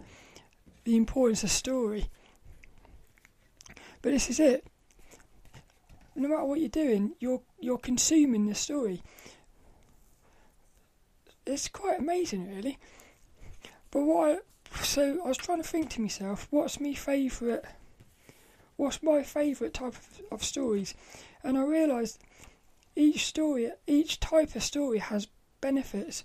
the 0.87 0.97
importance 0.97 1.43
of 1.43 1.51
story. 1.51 2.09
But 4.03 4.13
this 4.13 4.31
is 4.31 4.39
it. 4.39 4.65
No 6.15 6.29
matter 6.29 6.45
what 6.45 6.61
you're 6.61 6.69
doing, 6.69 7.13
you're 7.19 7.43
you're 7.61 7.77
consuming 7.77 8.47
the 8.47 8.55
story. 8.55 9.03
It's 11.45 11.67
quite 11.67 11.99
amazing, 11.99 12.55
really. 12.55 12.79
But 13.91 14.03
what? 14.03 14.45
I, 14.73 14.83
so 14.85 15.21
I 15.25 15.29
was 15.29 15.37
trying 15.37 15.61
to 15.61 15.69
think 15.69 15.91
to 15.91 16.01
myself, 16.01 16.47
what's 16.51 16.81
my 16.81 16.95
favourite? 16.95 17.65
What's 18.77 19.03
my 19.03 19.25
favourite 19.25 19.75
type 19.75 19.95
of, 19.95 20.21
of 20.31 20.45
stories? 20.45 20.95
And 21.43 21.59
I 21.59 21.65
realised 21.65 22.23
each 22.95 23.27
story, 23.27 23.73
each 23.89 24.21
type 24.21 24.55
of 24.55 24.63
story 24.63 24.99
has 24.99 25.27
benefits. 25.61 26.23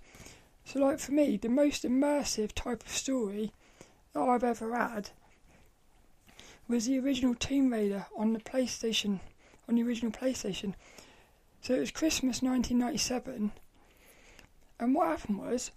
So, 0.65 0.79
like 0.79 0.99
for 0.99 1.13
me, 1.13 1.37
the 1.37 1.49
most 1.49 1.83
immersive 1.83 2.51
type 2.53 2.83
of 2.83 2.89
story 2.89 3.53
that 4.13 4.19
I've 4.19 4.43
ever 4.43 4.75
had 4.75 5.09
was 6.67 6.85
the 6.85 6.99
original 6.99 7.35
Tomb 7.35 7.71
Raider 7.71 8.05
on 8.15 8.33
the 8.33 8.39
PlayStation, 8.39 9.19
on 9.67 9.75
the 9.75 9.83
original 9.83 10.11
PlayStation. 10.11 10.73
So 11.61 11.75
it 11.75 11.79
was 11.79 11.91
Christmas 11.91 12.41
1997, 12.41 13.51
and 14.79 14.95
what 14.95 15.07
happened 15.07 15.39
was, 15.39 15.71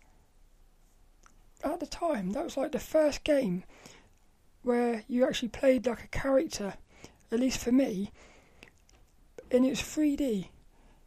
at 1.62 1.80
the 1.80 1.86
time, 1.86 2.32
that 2.32 2.44
was 2.44 2.56
like 2.56 2.72
the 2.72 2.78
first 2.78 3.24
game 3.24 3.64
where 4.62 5.04
you 5.08 5.26
actually 5.26 5.48
played 5.48 5.86
like 5.86 6.04
a 6.04 6.08
character, 6.08 6.74
at 7.30 7.40
least 7.40 7.58
for 7.58 7.72
me, 7.72 8.10
and 9.50 9.66
it 9.66 9.70
was 9.70 9.80
3D. 9.80 10.48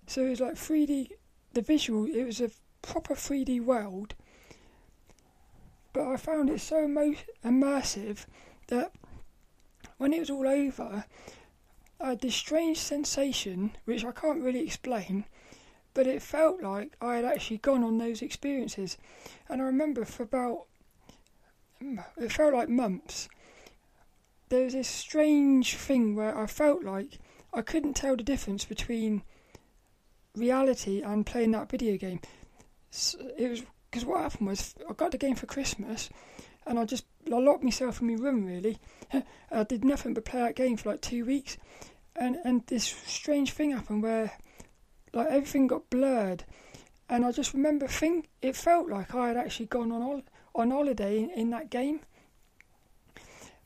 So 0.06 0.26
it 0.26 0.30
was 0.30 0.42
like 0.42 0.56
3D, 0.56 1.12
the 1.54 1.62
visual, 1.62 2.06
it 2.06 2.24
was 2.24 2.40
a 2.40 2.52
proper 2.82 3.16
3D 3.16 3.62
world. 3.64 4.14
But 5.98 6.10
I 6.10 6.18
found 6.18 6.51
it 6.51 6.62
so 6.62 6.84
emo- 6.84 7.16
immersive 7.44 8.27
that 8.68 8.92
when 9.98 10.13
it 10.13 10.20
was 10.20 10.30
all 10.30 10.48
over, 10.48 11.06
I 12.00 12.10
had 12.10 12.22
this 12.22 12.36
strange 12.36 12.77
sensation, 12.77 13.72
which 13.86 14.06
I 14.06 14.12
can't 14.12 14.44
really 14.44 14.60
explain, 14.60 15.25
but 15.96 16.06
it 16.06 16.22
felt 16.22 16.62
like 16.62 16.96
I 17.01 17.16
had 17.16 17.25
actually 17.25 17.58
gone 17.58 17.84
on 17.84 17.98
those 17.98 18.22
experiences. 18.22 19.00
And 19.50 19.60
I 19.60 19.66
remember 19.66 20.06
for 20.06 20.22
about, 20.22 20.68
it 21.82 22.32
felt 22.32 22.54
like 22.54 22.70
months, 22.70 23.27
there 24.50 24.66
was 24.66 24.74
this 24.74 24.88
strange 24.88 25.77
thing 25.77 26.16
where 26.16 26.38
I 26.38 26.46
felt 26.46 26.84
like 26.84 27.18
I 27.51 27.63
couldn't 27.63 27.96
tell 27.96 28.16
the 28.16 28.22
difference 28.22 28.66
between 28.66 29.24
reality 30.36 31.01
and 31.01 31.25
playing 31.25 31.51
that 31.54 31.72
video 31.72 31.98
game. 31.98 32.20
It 33.36 33.50
was 33.50 33.63
because 33.98 34.08
what 34.08 34.22
happened 34.22 34.48
was 34.50 34.75
I 34.88 34.94
got 34.94 35.12
the 35.12 35.18
game 35.18 35.34
for 35.34 35.48
Christmas, 35.48 36.12
and 36.68 36.77
I 36.77 36.86
just 36.86 37.06
I 37.34 37.39
locked 37.39 37.63
myself 37.63 38.00
in 38.00 38.08
my 38.08 38.13
room. 38.13 38.46
Really, 38.46 38.77
I 39.51 39.63
did 39.63 39.84
nothing 39.84 40.13
but 40.13 40.25
play 40.25 40.39
that 40.39 40.56
game 40.56 40.77
for 40.77 40.92
like 40.92 41.01
two 41.01 41.25
weeks, 41.25 41.58
and 42.16 42.38
and 42.46 42.62
this 42.68 42.84
strange 43.08 43.54
thing 43.54 43.72
happened 43.72 44.04
where 44.04 44.34
like 45.13 45.30
everything 45.30 45.66
got 45.66 45.89
blurred, 45.89 46.44
and 47.10 47.25
I 47.25 47.32
just 47.32 47.56
remember 47.56 47.88
think 47.88 48.30
it 48.44 48.56
felt 48.56 48.88
like 48.88 49.16
I 49.16 49.30
had 49.30 49.38
actually 49.38 49.66
gone 49.66 49.92
on 49.92 50.22
on 50.54 50.70
holiday 50.70 51.18
in, 51.18 51.32
in 51.32 51.50
that 51.50 51.72
game. 51.72 52.01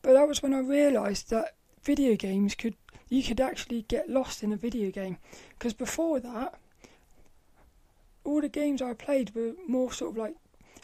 But 0.01 0.13
that 0.13 0.29
was 0.29 0.41
when 0.41 0.53
I 0.53 0.59
realised 0.59 1.29
that 1.31 1.55
video 1.83 2.15
games 2.15 2.55
could 2.55 2.75
you 3.09 3.21
could 3.21 3.41
actually 3.41 3.81
get 3.81 4.09
lost 4.09 4.43
in 4.43 4.53
a 4.53 4.57
video 4.57 4.91
game 4.91 5.17
because 5.49 5.73
before 5.73 6.21
that 6.21 6.57
all 8.23 8.41
the 8.41 8.49
games 8.49 8.81
I 8.81 8.93
played 8.93 9.33
were 9.35 9.53
more 9.67 9.91
sort 9.91 10.11
of 10.11 10.17
like 10.17 10.35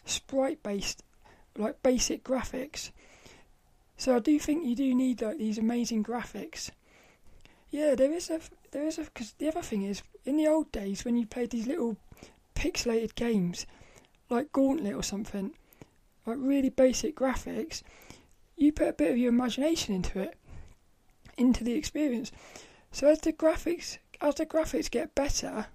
sprite 0.04 0.62
based 0.62 1.02
like 1.56 1.82
basic 1.82 2.24
graphics 2.24 2.90
so 3.96 4.16
I 4.16 4.20
do 4.20 4.38
think 4.38 4.64
you 4.64 4.76
do 4.76 4.94
need 4.94 5.22
like 5.22 5.38
these 5.38 5.58
amazing 5.58 6.04
graphics 6.04 6.70
yeah 7.70 7.94
there 7.94 8.12
is 8.12 8.30
a 8.30 8.40
there 8.70 8.86
is 8.86 8.98
a 8.98 9.02
because 9.02 9.32
the 9.38 9.48
other 9.48 9.62
thing 9.62 9.82
is 9.82 10.02
in 10.24 10.36
the 10.36 10.46
old 10.46 10.70
days 10.72 11.04
when 11.04 11.16
you 11.16 11.26
played 11.26 11.50
these 11.50 11.66
little 11.66 11.96
pixelated 12.54 13.14
games 13.14 13.66
like 14.30 14.52
Gauntlet 14.52 14.94
or 14.94 15.02
something 15.02 15.52
like 16.26 16.36
really 16.38 16.70
basic 16.70 17.16
graphics 17.16 17.82
you 18.56 18.72
put 18.72 18.88
a 18.88 18.92
bit 18.92 19.10
of 19.10 19.18
your 19.18 19.30
imagination 19.30 19.94
into 19.94 20.20
it 20.20 20.36
into 21.38 21.64
the 21.64 21.72
experience. 21.72 22.32
So 22.90 23.06
as 23.06 23.20
the 23.20 23.32
graphics 23.32 23.98
as 24.20 24.34
the 24.34 24.44
graphics 24.44 24.90
get 24.90 25.14
better, 25.14 25.66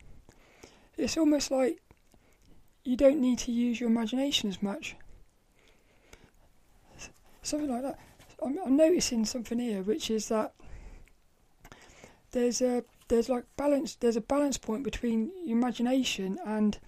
it's 0.98 1.18
almost 1.18 1.52
like 1.52 1.82
you 2.84 2.98
don't 2.98 3.20
need 3.20 3.40
to 3.40 3.52
use 3.52 3.80
your 3.80 3.90
imagination 3.90 4.50
as 4.50 4.62
much. 4.62 4.96
Something 7.42 7.70
like 7.70 7.82
that. 7.82 8.00
I'm, 8.44 8.58
I'm 8.66 8.78
noticing 8.78 9.26
something 9.26 9.60
here, 9.60 9.82
which 9.82 10.10
is 10.10 10.30
that 10.30 10.54
there's 12.32 12.62
a 12.62 12.84
there's 13.08 13.30
like 13.30 13.46
balance. 13.58 13.96
There's 13.96 14.16
a 14.16 14.22
balance 14.22 14.58
point 14.58 14.84
between 14.84 15.32
imagination 15.46 16.40
and 16.46 16.80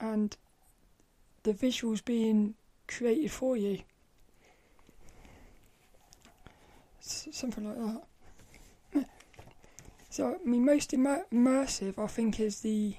and 0.00 0.36
the 1.42 1.52
visuals 1.52 2.04
being 2.04 2.54
created 2.86 3.30
for 3.30 3.56
you. 3.56 3.80
something 7.00 7.66
like 7.66 7.76
that. 7.76 8.07
So, 10.18 10.34
I 10.34 10.48
mean, 10.48 10.64
most 10.64 10.92
immer- 10.92 11.26
immersive, 11.32 11.96
I 11.96 12.08
think, 12.08 12.40
is 12.40 12.62
the 12.62 12.96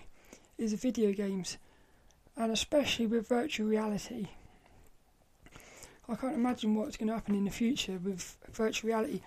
is 0.58 0.72
the 0.72 0.78
video 0.78 1.12
games, 1.12 1.58
and 2.38 2.50
especially 2.50 3.08
with 3.08 3.28
virtual 3.28 3.68
reality. 3.68 4.28
I 6.08 6.16
can't 6.16 6.34
imagine 6.34 6.76
what's 6.76 6.96
going 6.96 7.10
to 7.10 7.16
happen 7.16 7.36
in 7.36 7.44
the 7.44 7.52
future 7.52 8.00
with 8.02 8.38
virtual 8.54 8.88
reality, 8.88 9.20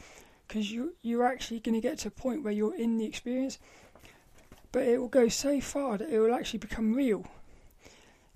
because 0.49 0.73
you 0.73 0.95
you're 1.03 1.27
actually 1.27 1.61
going 1.61 1.75
to 1.75 1.87
get 1.87 1.99
to 1.99 2.09
a 2.09 2.11
point 2.11 2.43
where 2.43 2.55
you're 2.55 2.75
in 2.75 2.97
the 2.97 3.05
experience, 3.05 3.59
but 4.73 4.85
it 4.85 4.99
will 4.99 5.09
go 5.09 5.29
so 5.29 5.61
far 5.61 5.99
that 5.99 6.09
it 6.09 6.19
will 6.19 6.35
actually 6.35 6.61
become 6.61 6.95
real. 6.95 7.27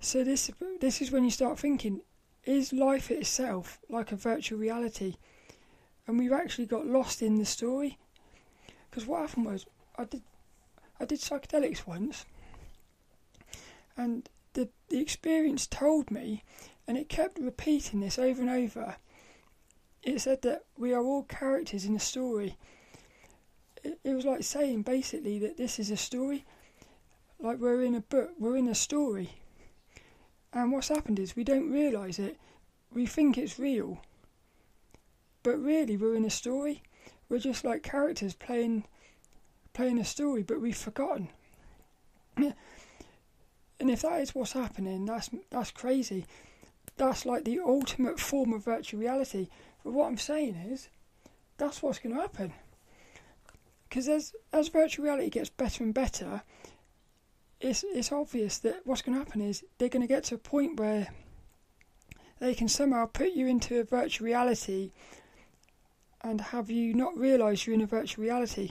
So 0.01 0.23
this 0.23 0.51
this 0.83 1.01
is 1.01 1.11
when 1.11 1.25
you 1.25 1.31
start 1.31 1.59
thinking: 1.59 2.03
Is 2.45 2.75
life 2.75 3.11
itself 3.11 3.79
like 3.89 4.13
a 4.13 4.17
virtual 4.17 4.59
reality? 4.59 5.15
and 6.07 6.19
we've 6.19 6.31
actually 6.33 6.67
got 6.67 6.87
lost 6.87 7.23
in 7.23 7.37
the 7.37 7.47
story. 7.47 7.99
Because 8.97 9.09
what 9.09 9.29
happened 9.29 9.45
was, 9.45 9.67
I 9.99 10.05
did, 10.05 10.23
I 10.99 11.05
did 11.05 11.21
psychedelics 11.21 11.87
once, 11.87 12.25
and 13.95 14.27
the 14.55 14.71
the 14.89 15.01
experience 15.01 15.67
told 15.67 16.11
me, 16.11 16.45
and 16.89 16.97
it 16.97 17.11
kept 17.11 17.39
repeating 17.39 18.01
this 18.01 18.19
over 18.19 18.41
and 18.41 18.49
over. 18.49 18.97
It 20.03 20.23
said 20.23 20.41
that 20.43 20.65
we 20.79 20.95
are 20.95 21.05
all 21.05 21.25
characters 21.25 21.85
in 21.85 21.95
a 21.95 22.01
story. 22.01 22.57
It, 23.85 23.99
it 24.03 24.15
was 24.15 24.25
like 24.25 24.43
saying 24.45 24.81
basically 24.81 25.39
that 25.41 25.59
this 25.59 25.79
is 25.79 25.91
a 25.91 25.97
story, 25.99 26.47
like 27.39 27.59
we're 27.59 27.83
in 27.83 27.95
a 27.95 28.01
book, 28.01 28.31
we're 28.39 28.57
in 28.57 28.67
a 28.67 28.75
story. 28.75 29.29
And 30.55 30.73
what's 30.73 30.89
happened 30.89 31.19
is 31.19 31.37
we 31.37 31.45
don't 31.45 31.71
realise 31.71 32.19
it. 32.19 32.39
We 32.95 33.05
think 33.05 33.37
it's 33.37 33.59
real 33.59 34.01
but 35.47 35.63
really, 35.63 35.97
we're 35.97 36.17
in 36.17 36.25
a 36.25 36.31
story. 36.31 36.83
We're 37.29 37.39
just 37.39 37.65
like 37.65 37.83
characters 37.83 38.35
playing 38.35 38.85
playing 39.73 39.99
a 39.99 40.05
story, 40.05 40.43
but 40.43 40.61
we've 40.61 40.77
forgotten. 40.77 41.29
and 42.37 42.55
if 43.79 44.03
that 44.03 44.21
is 44.21 44.35
what's 44.35 44.53
happening, 44.53 45.05
that's 45.05 45.31
that's 45.51 45.71
crazy. 45.71 46.27
That's 46.97 47.27
like 47.27 47.45
the 47.45 47.61
ultimate 47.61 48.19
form 48.19 48.53
of 48.53 48.65
virtual 48.65 49.01
reality. 49.01 49.49
But 49.85 49.93
what 49.93 50.07
I'm 50.07 50.17
saying 50.17 50.55
is, 50.55 50.89
that's 51.59 51.83
what's 51.83 51.99
going 51.99 52.15
to 52.15 52.21
happen. 52.21 52.53
Because 53.89 54.09
as 54.09 54.35
as 54.53 54.69
virtual 54.69 55.05
reality 55.05 55.31
gets 55.31 55.51
better 55.51 55.85
and 55.85 55.93
better, 55.93 56.43
it's 57.61 57.85
it's 57.87 58.13
obvious 58.13 58.59
that 58.59 58.81
what's 58.85 59.03
going 59.03 59.19
to 59.19 59.25
happen 59.25 59.41
is 59.41 59.65
they're 59.79 59.89
going 59.89 60.03
to 60.03 60.09
get 60.09 60.25
to 60.25 60.37
a 60.37 60.39
point 60.39 60.79
where 60.79 61.09
they 62.39 62.55
can 62.55 62.69
somehow 62.69 63.07
put 63.07 63.33
you 63.33 63.47
into 63.47 63.79
a 63.81 63.85
virtual 63.85 64.27
reality 64.27 64.93
and 66.27 66.41
have 66.41 66.71
you 66.71 66.93
not 66.93 67.17
realised 67.17 67.67
you're 67.67 67.75
in 67.75 67.81
a 67.81 67.87
virtual 67.87 68.25
reality? 68.25 68.71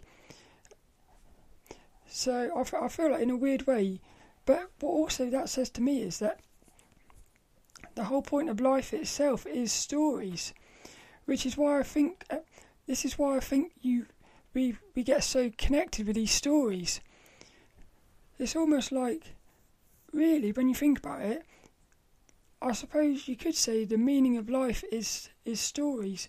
So 2.05 2.51
I, 2.53 2.59
f- 2.59 2.73
I 2.73 2.87
feel 2.89 3.11
like 3.11 3.21
in 3.21 3.29
a 3.29 3.37
weird 3.37 3.65
way, 3.65 4.01
but 4.45 4.71
what 4.81 4.89
also 4.89 5.29
that 5.29 5.47
says 5.47 5.69
to 5.71 5.81
me 5.81 6.01
is 6.01 6.19
that 6.19 6.41
the 7.95 8.05
whole 8.05 8.21
point 8.21 8.49
of 8.49 8.59
life 8.59 8.93
itself 8.93 9.45
is 9.45 9.71
stories, 9.71 10.53
which 11.23 11.45
is 11.45 11.55
why 11.55 11.79
I 11.79 11.83
think 11.83 12.25
uh, 12.29 12.39
this 12.87 13.05
is 13.05 13.17
why 13.17 13.37
I 13.37 13.39
think 13.39 13.71
you 13.81 14.07
we 14.53 14.75
we 14.93 15.03
get 15.03 15.23
so 15.23 15.49
connected 15.57 16.07
with 16.07 16.15
these 16.15 16.31
stories. 16.31 16.99
It's 18.37 18.55
almost 18.55 18.91
like, 18.91 19.35
really, 20.11 20.51
when 20.51 20.67
you 20.67 20.75
think 20.75 20.99
about 20.99 21.21
it, 21.21 21.45
I 22.61 22.73
suppose 22.73 23.29
you 23.29 23.37
could 23.37 23.55
say 23.55 23.85
the 23.85 23.97
meaning 23.97 24.35
of 24.35 24.49
life 24.49 24.83
is 24.91 25.29
is 25.45 25.61
stories. 25.61 26.27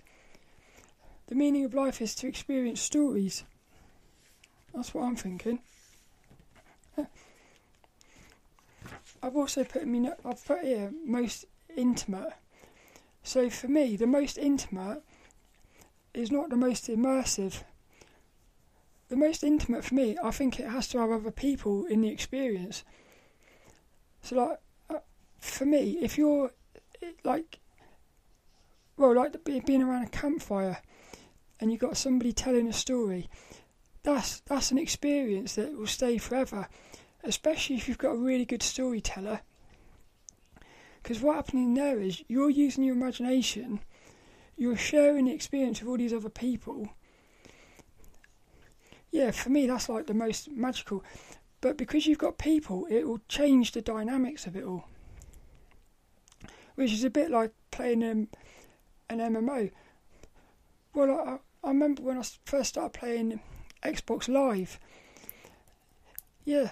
The 1.29 1.35
meaning 1.35 1.65
of 1.65 1.75
life 1.75 2.01
is 2.01 2.15
to 2.17 2.29
experience 2.29 2.81
stories. 2.81 3.45
That's 4.73 4.95
what 4.95 5.05
I'm 5.05 5.17
thinking. 5.17 5.61
I've 9.23 9.37
also 9.37 9.65
put 9.65 9.87
me. 9.87 10.09
I've 10.25 10.45
put 10.45 10.63
here 10.63 10.93
most 11.05 11.47
intimate. 11.77 12.33
So 13.23 13.51
for 13.51 13.69
me, 13.69 13.97
the 13.97 14.07
most 14.07 14.39
intimate 14.39 15.03
is 16.15 16.31
not 16.31 16.51
the 16.51 16.57
most 16.57 16.87
immersive. 16.87 17.65
The 19.09 19.17
most 19.17 19.43
intimate 19.43 19.85
for 19.85 19.95
me, 19.95 20.17
I 20.23 20.31
think 20.31 20.59
it 20.59 20.69
has 20.69 20.89
to 20.89 20.99
have 20.99 21.11
other 21.11 21.31
people 21.31 21.87
in 21.87 22.01
the 22.01 22.09
experience. 22.09 22.85
So, 24.23 24.37
like, 24.37 24.59
uh, 24.91 25.01
for 25.39 25.65
me, 25.65 25.99
if 26.03 26.19
you're 26.19 26.51
like, 27.25 27.61
well, 28.97 29.15
like 29.15 29.45
being 29.45 29.83
around 29.83 30.05
a 30.05 30.09
campfire, 30.09 30.79
and 31.61 31.71
you've 31.71 31.81
got 31.81 31.97
somebody 31.97 32.33
telling 32.33 32.69
a 32.69 32.73
story, 32.73 33.29
that's 34.03 34.41
that's 34.41 34.71
an 34.71 34.79
experience 34.79 35.55
that 35.57 35.77
will 35.77 35.87
stay 35.87 36.19
forever, 36.19 36.69
especially 37.25 37.77
if 37.77 37.89
you've 37.89 37.99
got 37.99 38.13
a 38.13 38.19
really 38.19 38.45
good 38.45 38.63
storyteller. 38.63 39.41
Because 41.03 41.21
what 41.21 41.37
happening 41.37 41.75
there 41.75 42.01
is 42.01 42.23
you're 42.29 42.51
using 42.51 42.85
your 42.85 42.95
imagination, 42.95 43.81
you're 44.57 44.77
sharing 44.77 45.27
the 45.27 45.33
experience 45.33 45.81
with 45.81 45.89
all 45.89 45.97
these 45.97 46.13
other 46.13 46.29
people. 46.29 46.91
Yeah, 49.11 49.31
for 49.31 49.51
me 49.51 49.67
that's 49.67 49.89
like 49.89 50.07
the 50.07 50.15
most 50.15 50.51
magical. 50.51 51.05
But 51.61 51.77
because 51.77 52.07
you've 52.07 52.19
got 52.19 52.39
people, 52.39 52.87
it 52.91 53.09
will 53.09 53.21
change 53.29 53.73
the 53.73 53.81
dynamics 53.81 54.47
of 54.47 54.57
it 54.57 54.65
all. 54.65 54.85
Which 56.75 56.93
is 56.93 57.03
a 57.03 57.11
bit 57.11 57.31
like 57.31 57.53
playing 57.71 58.05
um, 58.05 58.29
an 59.09 59.19
MMO. 59.19 59.71
Well, 60.97 61.11
I, 61.63 61.67
I 61.67 61.73
remember 61.73 62.01
when 62.01 62.17
I 62.17 62.23
first 62.47 62.71
started 62.71 62.99
playing 62.99 63.39
Xbox 63.83 64.29
Live. 64.29 64.81
Yeah, 66.47 66.71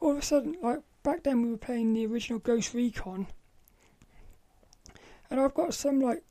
all 0.00 0.12
of 0.12 0.16
a 0.16 0.22
sudden, 0.22 0.56
like 0.62 0.80
back 1.02 1.22
then, 1.22 1.42
we 1.42 1.50
were 1.50 1.58
playing 1.58 1.92
the 1.92 2.06
original 2.06 2.38
Ghost 2.38 2.72
Recon, 2.72 3.26
and 5.28 5.38
I've 5.38 5.52
got 5.52 5.74
some 5.74 6.00
like 6.00 6.22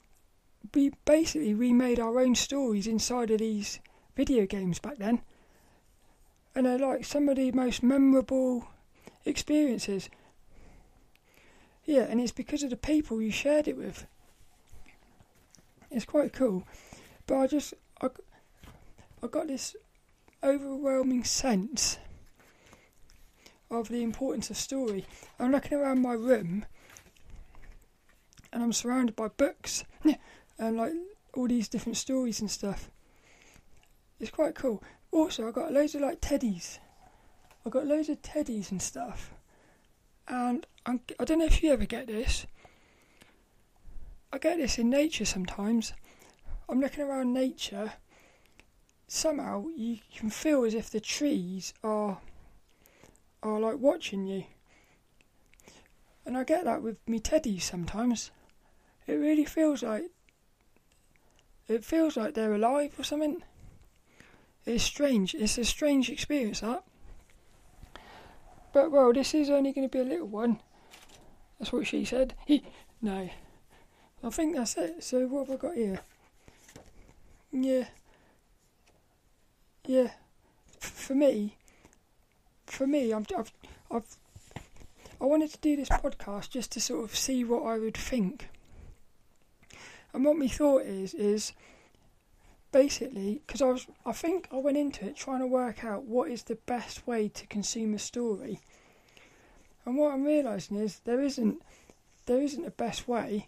we 0.74 0.94
basically 1.06 1.54
remade 1.54 2.00
our 2.00 2.20
own 2.20 2.34
stories 2.34 2.88
inside 2.88 3.30
of 3.30 3.38
these 3.38 3.82
video 4.16 4.48
games 4.48 4.80
back 4.80 4.98
then, 4.98 5.22
and 6.56 6.66
they're 6.66 6.80
like 6.80 7.06
some 7.06 7.30
of 7.30 7.36
the 7.36 7.52
most 7.52 7.84
memorable 7.84 8.68
experiences. 9.26 10.10
Yeah, 11.86 12.08
and 12.10 12.20
it's 12.20 12.32
because 12.32 12.64
of 12.64 12.72
the 12.72 12.78
people 12.78 13.22
you 13.22 13.30
shared 13.30 13.68
it 13.68 13.78
with. 13.78 14.08
It's 15.92 16.04
quite 16.04 16.34
cool, 16.34 16.64
but 17.28 17.38
I 17.38 17.48
just 17.48 17.74
I, 18.02 18.10
I 19.22 19.28
got 19.28 19.48
this 19.48 19.76
overwhelming 20.44 21.24
sense 21.24 22.00
of 23.70 23.90
the 23.90 24.02
importance 24.02 24.50
of 24.50 24.58
story. 24.58 25.06
I'm 25.40 25.52
looking 25.52 25.78
around 25.78 26.02
my 26.02 26.14
room 26.14 26.66
and 28.52 28.64
I'm 28.64 28.74
surrounded 28.74 29.16
by 29.16 29.28
books 29.28 29.84
and 30.58 30.78
like 30.78 30.94
all 31.34 31.48
these 31.48 31.68
different 31.68 31.98
stories 31.98 32.40
and 32.40 32.50
stuff. 32.50 32.90
It's 34.20 34.32
quite 34.32 34.56
cool. 34.56 34.82
Also, 35.12 35.48
I 35.48 35.52
got 35.52 35.74
loads 35.74 35.96
of 35.96 36.02
like 36.02 36.22
teddies. 36.22 36.80
I 37.66 37.70
got 37.70 37.86
loads 37.86 38.10
of 38.10 38.22
teddies 38.22 38.72
and 38.72 38.82
stuff. 38.82 39.34
And 40.28 40.66
I'm, 40.86 41.02
I 41.20 41.26
do 41.26 41.36
not 41.36 41.40
know 41.40 41.46
if 41.46 41.62
you 41.62 41.72
ever 41.72 41.86
get 41.86 42.08
this. 42.08 42.48
I 44.32 44.38
get 44.38 44.58
this 44.58 44.78
in 44.78 44.90
nature 44.90 45.26
sometimes. 45.26 45.94
I'm 46.70 46.82
looking 46.82 47.04
around 47.04 47.34
nature 47.34 47.94
somehow 49.08 49.66
you 49.76 50.00
can 50.14 50.30
feel 50.30 50.66
as 50.66 50.74
if 50.74 50.90
the 50.90 51.00
trees 51.00 51.74
are 51.84 52.20
are 53.42 53.60
like 53.60 53.78
watching 53.80 54.26
you. 54.26 54.44
And 56.26 56.38
I 56.38 56.44
get 56.44 56.66
that 56.66 56.82
with 56.82 56.98
me 57.08 57.20
teddies 57.20 57.62
sometimes. 57.62 58.32
It 59.06 59.14
really 59.14 59.46
feels 59.46 59.84
like 59.84 60.10
it 61.68 61.86
feels 61.86 62.18
like 62.18 62.34
they're 62.34 62.54
alive 62.54 62.94
or 63.00 63.04
something. 63.04 63.44
It's 64.66 64.84
strange. 64.84 65.34
It's 65.34 65.58
a 65.58 65.64
strange 65.64 66.10
experience 66.10 66.60
that. 66.60 66.84
But 68.74 68.92
well, 68.92 69.14
this 69.14 69.34
is 69.34 69.50
only 69.50 69.72
going 69.72 69.88
to 69.88 69.98
be 69.98 70.02
a 70.02 70.10
little 70.10 70.28
one. 70.28 70.60
That's 71.58 71.72
what 71.72 71.88
she 71.88 72.04
said. 72.04 72.34
no, 73.02 73.30
I 74.24 74.30
think 74.30 74.56
that's 74.56 74.76
it. 74.78 75.04
So 75.04 75.26
what 75.28 75.48
have 75.48 75.58
I 75.58 75.62
got 75.62 75.76
here? 75.76 76.02
Yeah 77.64 77.86
yeah, 79.88 80.12
for 80.80 81.16
me, 81.16 81.56
for 82.66 82.86
me, 82.86 83.12
I'm, 83.14 83.26
I've, 83.38 83.52
I've, 83.90 84.18
I 85.22 85.26
wanted 85.26 85.52
to 85.52 85.58
do 85.60 85.78
this 85.78 85.90
podcast 85.90 86.50
just 86.50 86.74
to 86.74 86.82
sort 86.82 87.06
of 87.06 87.16
see 87.16 87.44
what 87.44 87.64
I 87.64 87.80
would 87.80 87.96
think. 87.96 88.50
And 90.14 90.26
what 90.26 90.38
my 90.38 90.48
thought 90.48 90.84
is 90.84 91.14
is 91.14 91.54
basically 92.72 93.42
because 93.48 93.62
I 93.62 93.68
was, 93.68 93.88
I 94.06 94.12
think 94.12 94.50
I 94.52 94.58
went 94.58 94.78
into 94.78 95.06
it 95.06 95.16
trying 95.16 95.40
to 95.40 95.48
work 95.48 95.86
out 95.86 96.04
what 96.04 96.30
is 96.30 96.44
the 96.44 96.58
best 96.66 97.08
way 97.08 97.30
to 97.30 97.48
consume 97.48 97.94
a 97.94 98.00
story. 98.00 98.60
And 99.86 99.98
what 99.98 100.14
I'm 100.14 100.26
realizing 100.26 100.78
is 100.78 101.00
there 101.06 101.22
isn't, 101.22 101.62
there 102.26 102.42
isn't 102.42 102.66
a 102.66 102.72
best 102.72 103.08
way. 103.08 103.48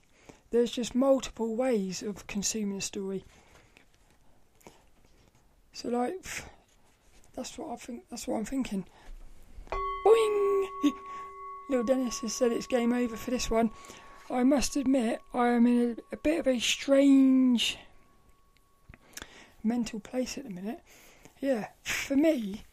There's 0.51 0.71
just 0.71 0.95
multiple 0.95 1.55
ways 1.55 2.01
of 2.01 2.27
consuming 2.27 2.77
a 2.77 2.81
story. 2.81 3.25
So 5.73 5.89
like, 5.89 6.25
that's 7.35 7.57
what 7.57 7.71
I 7.71 7.75
think. 7.75 8.03
That's 8.09 8.27
what 8.27 8.37
I'm 8.37 8.45
thinking. 8.45 8.85
Boing! 10.05 10.67
Little 11.69 11.85
Dennis 11.85 12.19
has 12.21 12.33
said 12.33 12.51
it's 12.51 12.67
game 12.67 12.93
over 12.93 13.15
for 13.15 13.31
this 13.31 13.49
one. 13.49 13.71
I 14.29 14.43
must 14.43 14.75
admit, 14.75 15.19
I 15.33 15.49
am 15.49 15.65
in 15.67 15.97
a, 16.11 16.15
a 16.15 16.17
bit 16.17 16.39
of 16.39 16.47
a 16.47 16.59
strange 16.59 17.77
mental 19.63 19.99
place 19.99 20.37
at 20.37 20.43
the 20.43 20.49
minute. 20.49 20.81
Yeah, 21.39 21.67
for 21.83 22.15
me, 22.15 22.63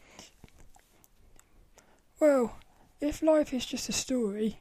well, 2.18 2.56
if 3.00 3.22
life 3.22 3.52
is 3.52 3.66
just 3.66 3.88
a 3.88 3.92
story, 3.92 4.58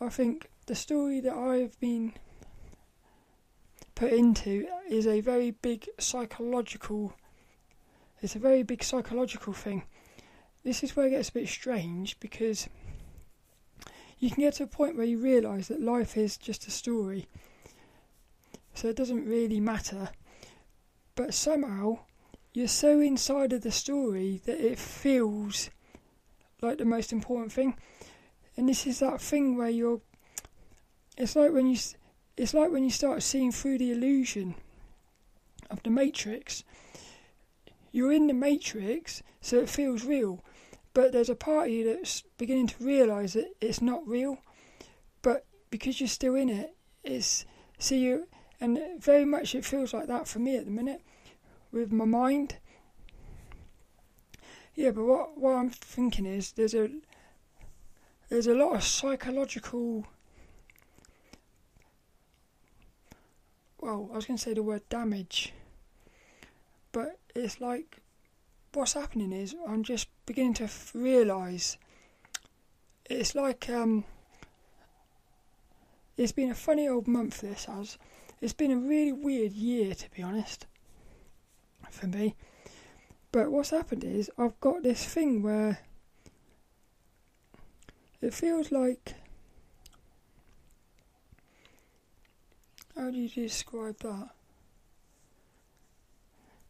I 0.00 0.08
think 0.08 0.48
the 0.66 0.74
story 0.74 1.20
that 1.20 1.34
I've 1.34 1.78
been 1.80 2.14
put 3.94 4.12
into 4.12 4.66
is 4.88 5.06
a 5.06 5.20
very 5.20 5.50
big 5.50 5.88
psychological 5.98 7.14
it's 8.22 8.36
a 8.36 8.38
very 8.38 8.62
big 8.62 8.84
psychological 8.84 9.52
thing. 9.52 9.82
This 10.64 10.84
is 10.84 10.94
where 10.94 11.06
it 11.06 11.10
gets 11.10 11.28
a 11.28 11.32
bit 11.32 11.48
strange 11.48 12.18
because 12.20 12.68
you 14.18 14.30
can 14.30 14.44
get 14.44 14.54
to 14.54 14.62
a 14.62 14.68
point 14.68 14.96
where 14.96 15.04
you 15.04 15.18
realise 15.18 15.68
that 15.68 15.80
life 15.80 16.16
is 16.16 16.36
just 16.36 16.68
a 16.68 16.70
story. 16.70 17.26
So 18.74 18.88
it 18.88 18.96
doesn't 18.96 19.28
really 19.28 19.58
matter. 19.58 20.10
But 21.16 21.34
somehow 21.34 21.98
you're 22.52 22.68
so 22.68 23.00
inside 23.00 23.52
of 23.52 23.62
the 23.62 23.72
story 23.72 24.40
that 24.44 24.60
it 24.60 24.78
feels 24.78 25.70
like 26.60 26.78
the 26.78 26.84
most 26.84 27.12
important 27.12 27.50
thing. 27.50 27.74
And 28.56 28.68
this 28.68 28.86
is 28.86 29.00
that 29.00 29.20
thing 29.20 29.56
where 29.56 29.68
you're 29.68 30.00
it's 31.16 31.34
like 31.34 31.52
when 31.52 31.66
you 31.66 31.76
it's 32.36 32.54
like 32.54 32.70
when 32.70 32.84
you 32.84 32.90
start 32.90 33.22
seeing 33.22 33.52
through 33.52 33.78
the 33.78 33.90
illusion 33.90 34.54
of 35.68 35.82
the 35.82 35.90
matrix 35.90 36.64
you're 37.92 38.12
in 38.12 38.26
the 38.26 38.34
matrix, 38.34 39.22
so 39.40 39.58
it 39.58 39.68
feels 39.68 40.04
real. 40.04 40.42
But 40.94 41.12
there's 41.12 41.30
a 41.30 41.34
party 41.34 41.82
that's 41.82 42.22
beginning 42.36 42.66
to 42.68 42.84
realise 42.84 43.34
that 43.34 43.54
it's 43.60 43.80
not 43.80 44.06
real. 44.06 44.38
But 45.22 45.46
because 45.70 46.00
you're 46.00 46.08
still 46.08 46.34
in 46.34 46.48
it, 46.48 46.74
it's 47.04 47.44
see 47.78 47.98
you, 47.98 48.26
and 48.60 48.78
very 48.98 49.24
much 49.24 49.54
it 49.54 49.64
feels 49.64 49.94
like 49.94 50.06
that 50.08 50.26
for 50.26 50.38
me 50.38 50.56
at 50.56 50.64
the 50.64 50.70
minute 50.70 51.02
with 51.70 51.92
my 51.92 52.04
mind. 52.04 52.56
Yeah, 54.74 54.90
but 54.90 55.04
what 55.04 55.38
what 55.38 55.54
I'm 55.54 55.70
thinking 55.70 56.26
is 56.26 56.52
there's 56.52 56.74
a 56.74 56.90
there's 58.28 58.46
a 58.46 58.54
lot 58.54 58.74
of 58.74 58.82
psychological. 58.82 60.06
Well, 63.80 64.08
I 64.12 64.16
was 64.16 64.26
going 64.26 64.36
to 64.36 64.42
say 64.42 64.54
the 64.54 64.62
word 64.62 64.88
damage, 64.88 65.52
but 66.92 67.18
it's 67.34 67.60
like 67.60 67.98
what's 68.74 68.92
happening 68.94 69.32
is 69.32 69.54
I'm 69.66 69.82
just 69.82 70.08
beginning 70.26 70.54
to 70.54 70.68
realise 70.94 71.76
it's 73.10 73.34
like 73.34 73.68
um, 73.68 74.04
it's 76.16 76.32
been 76.32 76.50
a 76.50 76.54
funny 76.54 76.88
old 76.88 77.08
month. 77.08 77.40
This 77.40 77.64
has 77.64 77.98
it's 78.40 78.52
been 78.52 78.70
a 78.70 78.76
really 78.76 79.12
weird 79.12 79.52
year 79.52 79.94
to 79.94 80.10
be 80.10 80.22
honest 80.22 80.66
for 81.90 82.06
me. 82.06 82.34
But 83.30 83.50
what's 83.50 83.70
happened 83.70 84.04
is 84.04 84.30
I've 84.36 84.58
got 84.60 84.82
this 84.82 85.04
thing 85.04 85.42
where 85.42 85.78
it 88.20 88.34
feels 88.34 88.70
like 88.70 89.14
how 92.96 93.10
do 93.10 93.16
you 93.18 93.28
describe 93.28 93.98
that? 94.00 94.28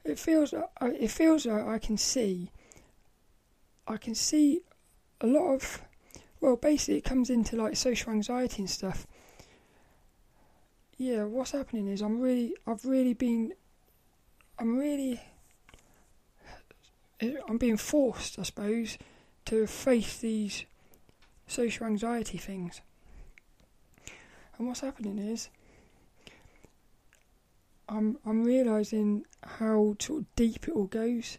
It 0.04 0.18
feels 0.18 0.52
uh, 0.52 0.66
it 0.80 1.10
feels 1.10 1.46
like 1.46 1.64
I 1.64 1.78
can 1.78 1.96
see 1.96 2.50
I 3.86 3.96
can 3.96 4.14
see 4.14 4.62
a 5.20 5.26
lot 5.26 5.54
of 5.54 5.82
well 6.40 6.56
basically 6.56 6.98
it 6.98 7.04
comes 7.04 7.30
into 7.30 7.56
like 7.56 7.76
social 7.76 8.12
anxiety 8.12 8.62
and 8.62 8.70
stuff 8.70 9.06
yeah 10.96 11.24
what's 11.24 11.52
happening 11.52 11.88
is 11.88 12.00
I'm 12.00 12.20
really 12.20 12.54
I've 12.66 12.84
really 12.84 13.14
been 13.14 13.52
I'm 14.62 14.78
really, 14.78 15.20
I'm 17.48 17.58
being 17.58 17.76
forced, 17.76 18.38
I 18.38 18.44
suppose, 18.44 18.96
to 19.46 19.66
face 19.66 20.18
these 20.18 20.66
social 21.48 21.86
anxiety 21.86 22.38
things. 22.38 22.80
And 24.56 24.68
what's 24.68 24.80
happening 24.80 25.18
is, 25.18 25.48
I'm 27.88 28.18
I'm 28.24 28.44
realizing 28.44 29.24
how 29.42 29.96
sort 29.98 30.20
of 30.20 30.36
deep 30.36 30.68
it 30.68 30.74
all 30.74 30.86
goes. 30.86 31.38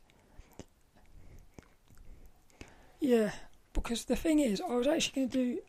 Yeah, 3.00 3.32
because 3.74 4.06
the 4.06 4.16
thing 4.16 4.40
is, 4.40 4.62
I 4.62 4.76
was 4.76 4.88
actually 4.88 5.28
going 5.28 5.30
to 5.30 5.38
do, 5.38 5.60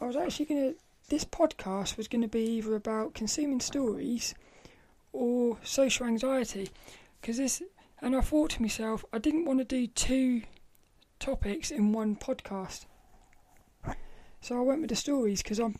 I 0.00 0.06
was 0.06 0.16
actually 0.16 0.46
going 0.46 0.72
to, 0.72 0.78
this 1.10 1.24
podcast 1.24 1.98
was 1.98 2.08
going 2.08 2.22
to 2.22 2.28
be 2.28 2.44
either 2.44 2.74
about 2.74 3.12
consuming 3.12 3.60
stories 3.60 4.34
or 5.12 5.58
social 5.62 6.06
anxiety, 6.06 6.70
because 7.20 7.36
this, 7.36 7.62
and 8.00 8.16
I 8.16 8.22
thought 8.22 8.52
to 8.52 8.62
myself, 8.62 9.04
I 9.12 9.18
didn't 9.18 9.44
want 9.44 9.58
to 9.58 9.66
do 9.66 9.86
two 9.86 10.42
topics 11.18 11.70
in 11.70 11.92
one 11.92 12.16
podcast. 12.16 12.86
So 14.40 14.56
I 14.56 14.60
went 14.60 14.80
with 14.80 14.90
the 14.90 14.96
stories 14.96 15.42
because 15.42 15.58
I'm, 15.58 15.76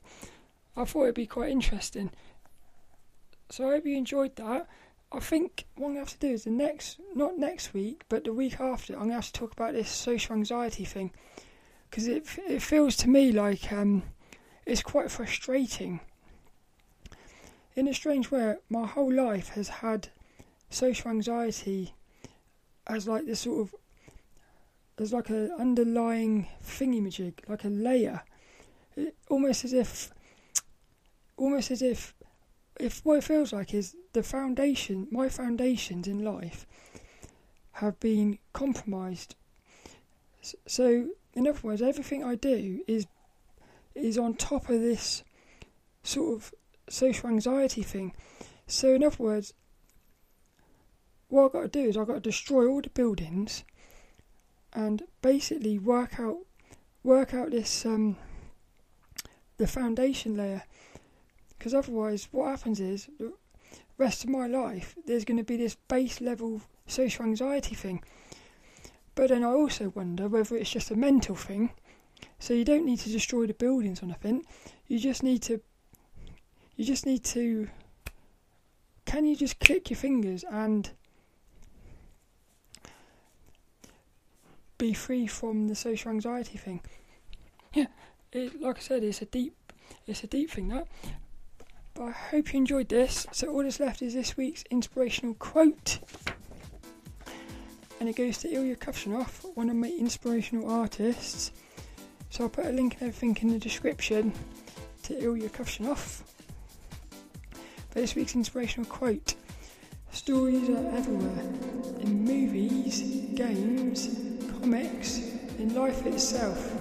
I 0.76 0.84
thought 0.84 1.04
it'd 1.04 1.14
be 1.14 1.26
quite 1.26 1.50
interesting. 1.50 2.10
So 3.50 3.68
I 3.68 3.74
hope 3.74 3.86
you 3.86 3.96
enjoyed 3.96 4.36
that. 4.36 4.66
I 5.12 5.20
think 5.20 5.66
what 5.76 5.88
I'm 5.88 5.94
going 5.94 6.04
to 6.04 6.10
have 6.10 6.18
to 6.20 6.26
do 6.26 6.32
is 6.32 6.44
the 6.44 6.50
next, 6.50 6.98
not 7.14 7.38
next 7.38 7.72
week, 7.72 8.02
but 8.08 8.24
the 8.24 8.32
week 8.32 8.60
after, 8.60 8.92
I'm 8.94 9.00
going 9.00 9.10
to 9.10 9.16
have 9.16 9.26
to 9.26 9.32
talk 9.32 9.52
about 9.52 9.72
this 9.72 9.88
social 9.88 10.34
anxiety 10.34 10.84
thing. 10.84 11.12
Because 11.88 12.08
it, 12.08 12.26
it 12.48 12.60
feels 12.60 12.96
to 12.96 13.08
me 13.08 13.30
like 13.30 13.72
um, 13.72 14.02
it's 14.66 14.82
quite 14.82 15.10
frustrating. 15.10 16.00
In 17.76 17.86
a 17.86 17.94
strange 17.94 18.30
way, 18.30 18.56
my 18.68 18.86
whole 18.86 19.12
life 19.12 19.50
has 19.50 19.68
had 19.68 20.08
social 20.70 21.10
anxiety 21.10 21.94
as 22.88 23.06
like 23.06 23.26
this 23.26 23.40
sort 23.40 23.60
of, 23.60 23.74
as 24.98 25.12
like 25.12 25.28
an 25.28 25.52
underlying 25.58 26.48
thingy-majig, 26.64 27.48
like 27.48 27.64
a 27.64 27.68
layer. 27.68 28.22
It, 28.96 29.14
almost 29.28 29.64
as 29.64 29.72
if, 29.72 30.10
almost 31.36 31.70
as 31.70 31.80
if 31.80 32.12
if 32.80 33.04
what 33.04 33.18
it 33.18 33.24
feels 33.24 33.52
like 33.52 33.74
is 33.74 33.96
the 34.12 34.22
foundation, 34.22 35.08
my 35.10 35.28
foundations 35.28 36.06
in 36.06 36.24
life 36.24 36.66
have 37.72 37.98
been 38.00 38.38
compromised. 38.52 39.34
So, 40.66 41.08
in 41.34 41.46
other 41.46 41.60
words, 41.62 41.82
everything 41.82 42.24
I 42.24 42.34
do 42.34 42.82
is 42.86 43.06
is 43.94 44.18
on 44.18 44.34
top 44.34 44.68
of 44.68 44.80
this 44.80 45.24
sort 46.02 46.36
of 46.36 46.54
social 46.88 47.30
anxiety 47.30 47.82
thing. 47.82 48.12
So, 48.66 48.94
in 48.94 49.02
other 49.02 49.16
words, 49.18 49.54
what 51.28 51.46
I've 51.46 51.52
got 51.52 51.62
to 51.62 51.68
do 51.68 51.88
is 51.88 51.96
I've 51.96 52.06
got 52.06 52.14
to 52.14 52.20
destroy 52.20 52.66
all 52.66 52.82
the 52.82 52.90
buildings 52.90 53.64
and 54.72 55.02
basically 55.22 55.78
work 55.78 56.20
out 56.20 56.38
work 57.02 57.34
out 57.34 57.50
this 57.50 57.86
um, 57.86 58.16
the 59.56 59.66
foundation 59.66 60.36
layer 60.36 60.64
because 61.66 61.74
otherwise, 61.74 62.28
what 62.30 62.46
happens 62.46 62.78
is 62.78 63.08
the 63.18 63.32
rest 63.98 64.22
of 64.22 64.30
my 64.30 64.46
life 64.46 64.94
there's 65.04 65.24
going 65.24 65.36
to 65.36 65.42
be 65.42 65.56
this 65.56 65.74
base 65.88 66.20
level 66.20 66.62
social 66.86 67.24
anxiety 67.24 67.74
thing. 67.74 68.04
But 69.16 69.30
then 69.30 69.42
I 69.42 69.48
also 69.48 69.88
wonder 69.88 70.28
whether 70.28 70.54
it's 70.56 70.70
just 70.70 70.92
a 70.92 70.94
mental 70.94 71.34
thing. 71.34 71.70
So 72.38 72.54
you 72.54 72.64
don't 72.64 72.86
need 72.86 73.00
to 73.00 73.10
destroy 73.10 73.48
the 73.48 73.54
buildings 73.54 74.00
or 74.00 74.06
nothing. 74.06 74.44
You 74.86 75.00
just 75.00 75.24
need 75.24 75.42
to. 75.42 75.60
You 76.76 76.84
just 76.84 77.04
need 77.04 77.24
to. 77.24 77.68
Can 79.04 79.26
you 79.26 79.34
just 79.34 79.58
click 79.58 79.90
your 79.90 79.96
fingers 79.96 80.44
and 80.48 80.88
be 84.78 84.92
free 84.92 85.26
from 85.26 85.66
the 85.66 85.74
social 85.74 86.12
anxiety 86.12 86.58
thing? 86.58 86.80
Yeah, 87.74 87.86
it, 88.30 88.60
like 88.62 88.76
I 88.76 88.80
said, 88.80 89.02
it's 89.02 89.20
a 89.20 89.24
deep, 89.24 89.56
it's 90.06 90.22
a 90.22 90.28
deep 90.28 90.52
thing 90.52 90.68
that. 90.68 90.86
But 91.96 92.08
I 92.08 92.10
hope 92.10 92.52
you 92.52 92.58
enjoyed 92.58 92.90
this. 92.90 93.26
So 93.32 93.48
all 93.48 93.62
that's 93.62 93.80
left 93.80 94.02
is 94.02 94.12
this 94.12 94.36
week's 94.36 94.64
inspirational 94.70 95.32
quote. 95.34 95.98
And 97.98 98.06
it 98.06 98.16
goes 98.16 98.36
to 98.38 98.52
Ilya 98.52 98.76
Kuvshinov, 98.76 99.56
one 99.56 99.70
of 99.70 99.76
my 99.76 99.88
inspirational 99.88 100.70
artists. 100.70 101.52
So 102.28 102.44
I'll 102.44 102.50
put 102.50 102.66
a 102.66 102.70
link 102.70 102.98
and 103.00 103.08
everything 103.08 103.38
in 103.40 103.54
the 103.54 103.58
description 103.58 104.34
to 105.04 105.18
Ilya 105.18 105.48
Kuvshinov. 105.48 106.20
But 107.88 107.94
this 107.94 108.14
week's 108.14 108.34
inspirational 108.34 108.90
quote 108.90 109.34
Stories 110.10 110.68
are 110.68 110.86
everywhere 110.94 111.44
in 112.00 112.24
movies, 112.24 113.00
games, 113.34 114.10
comics, 114.60 115.18
in 115.58 115.74
life 115.74 116.04
itself. 116.04 116.74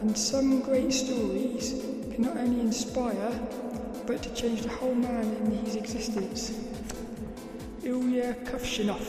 And 0.00 0.16
some 0.16 0.60
great 0.60 0.90
stories 0.90 1.82
can 2.14 2.22
not 2.22 2.38
only 2.38 2.60
inspire 2.60 3.38
but 4.06 4.22
to 4.22 4.34
change 4.34 4.62
the 4.62 4.68
whole 4.68 4.94
man 4.94 5.24
in 5.36 5.64
his 5.64 5.76
existence. 5.76 6.52
Ilya 7.82 8.34
Kuvshinov. 8.44 9.00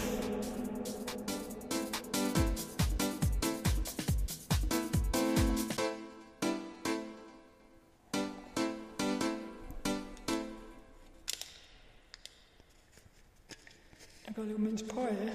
I've 14.28 14.36
got 14.36 14.42
a 14.42 14.46
little 14.46 14.62
mince 14.62 14.82
pie 14.82 15.14
here. 15.22 15.34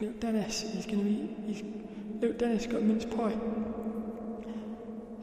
Little 0.00 0.16
Dennis, 0.20 0.60
he's 0.60 0.86
to 0.86 0.96
be. 0.96 1.36
He's, 1.46 1.62
little 2.20 2.36
Dennis 2.36 2.66
got 2.66 2.80
a 2.80 2.84
mince 2.84 3.04
pie. 3.04 3.36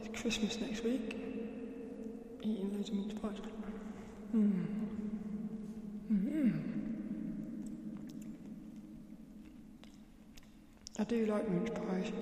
It's 0.02 0.20
Christmas 0.20 0.60
next 0.60 0.84
week 0.84 1.27
eating 2.42 2.72
loads 2.74 2.88
of 2.90 2.94
mince 2.94 3.12
pies. 3.14 3.36
Mm. 4.34 4.64
Mm-hmm. 6.12 6.48
I 10.98 11.04
do 11.04 11.26
like 11.26 11.48
mince 11.48 11.70
pies. 11.70 12.12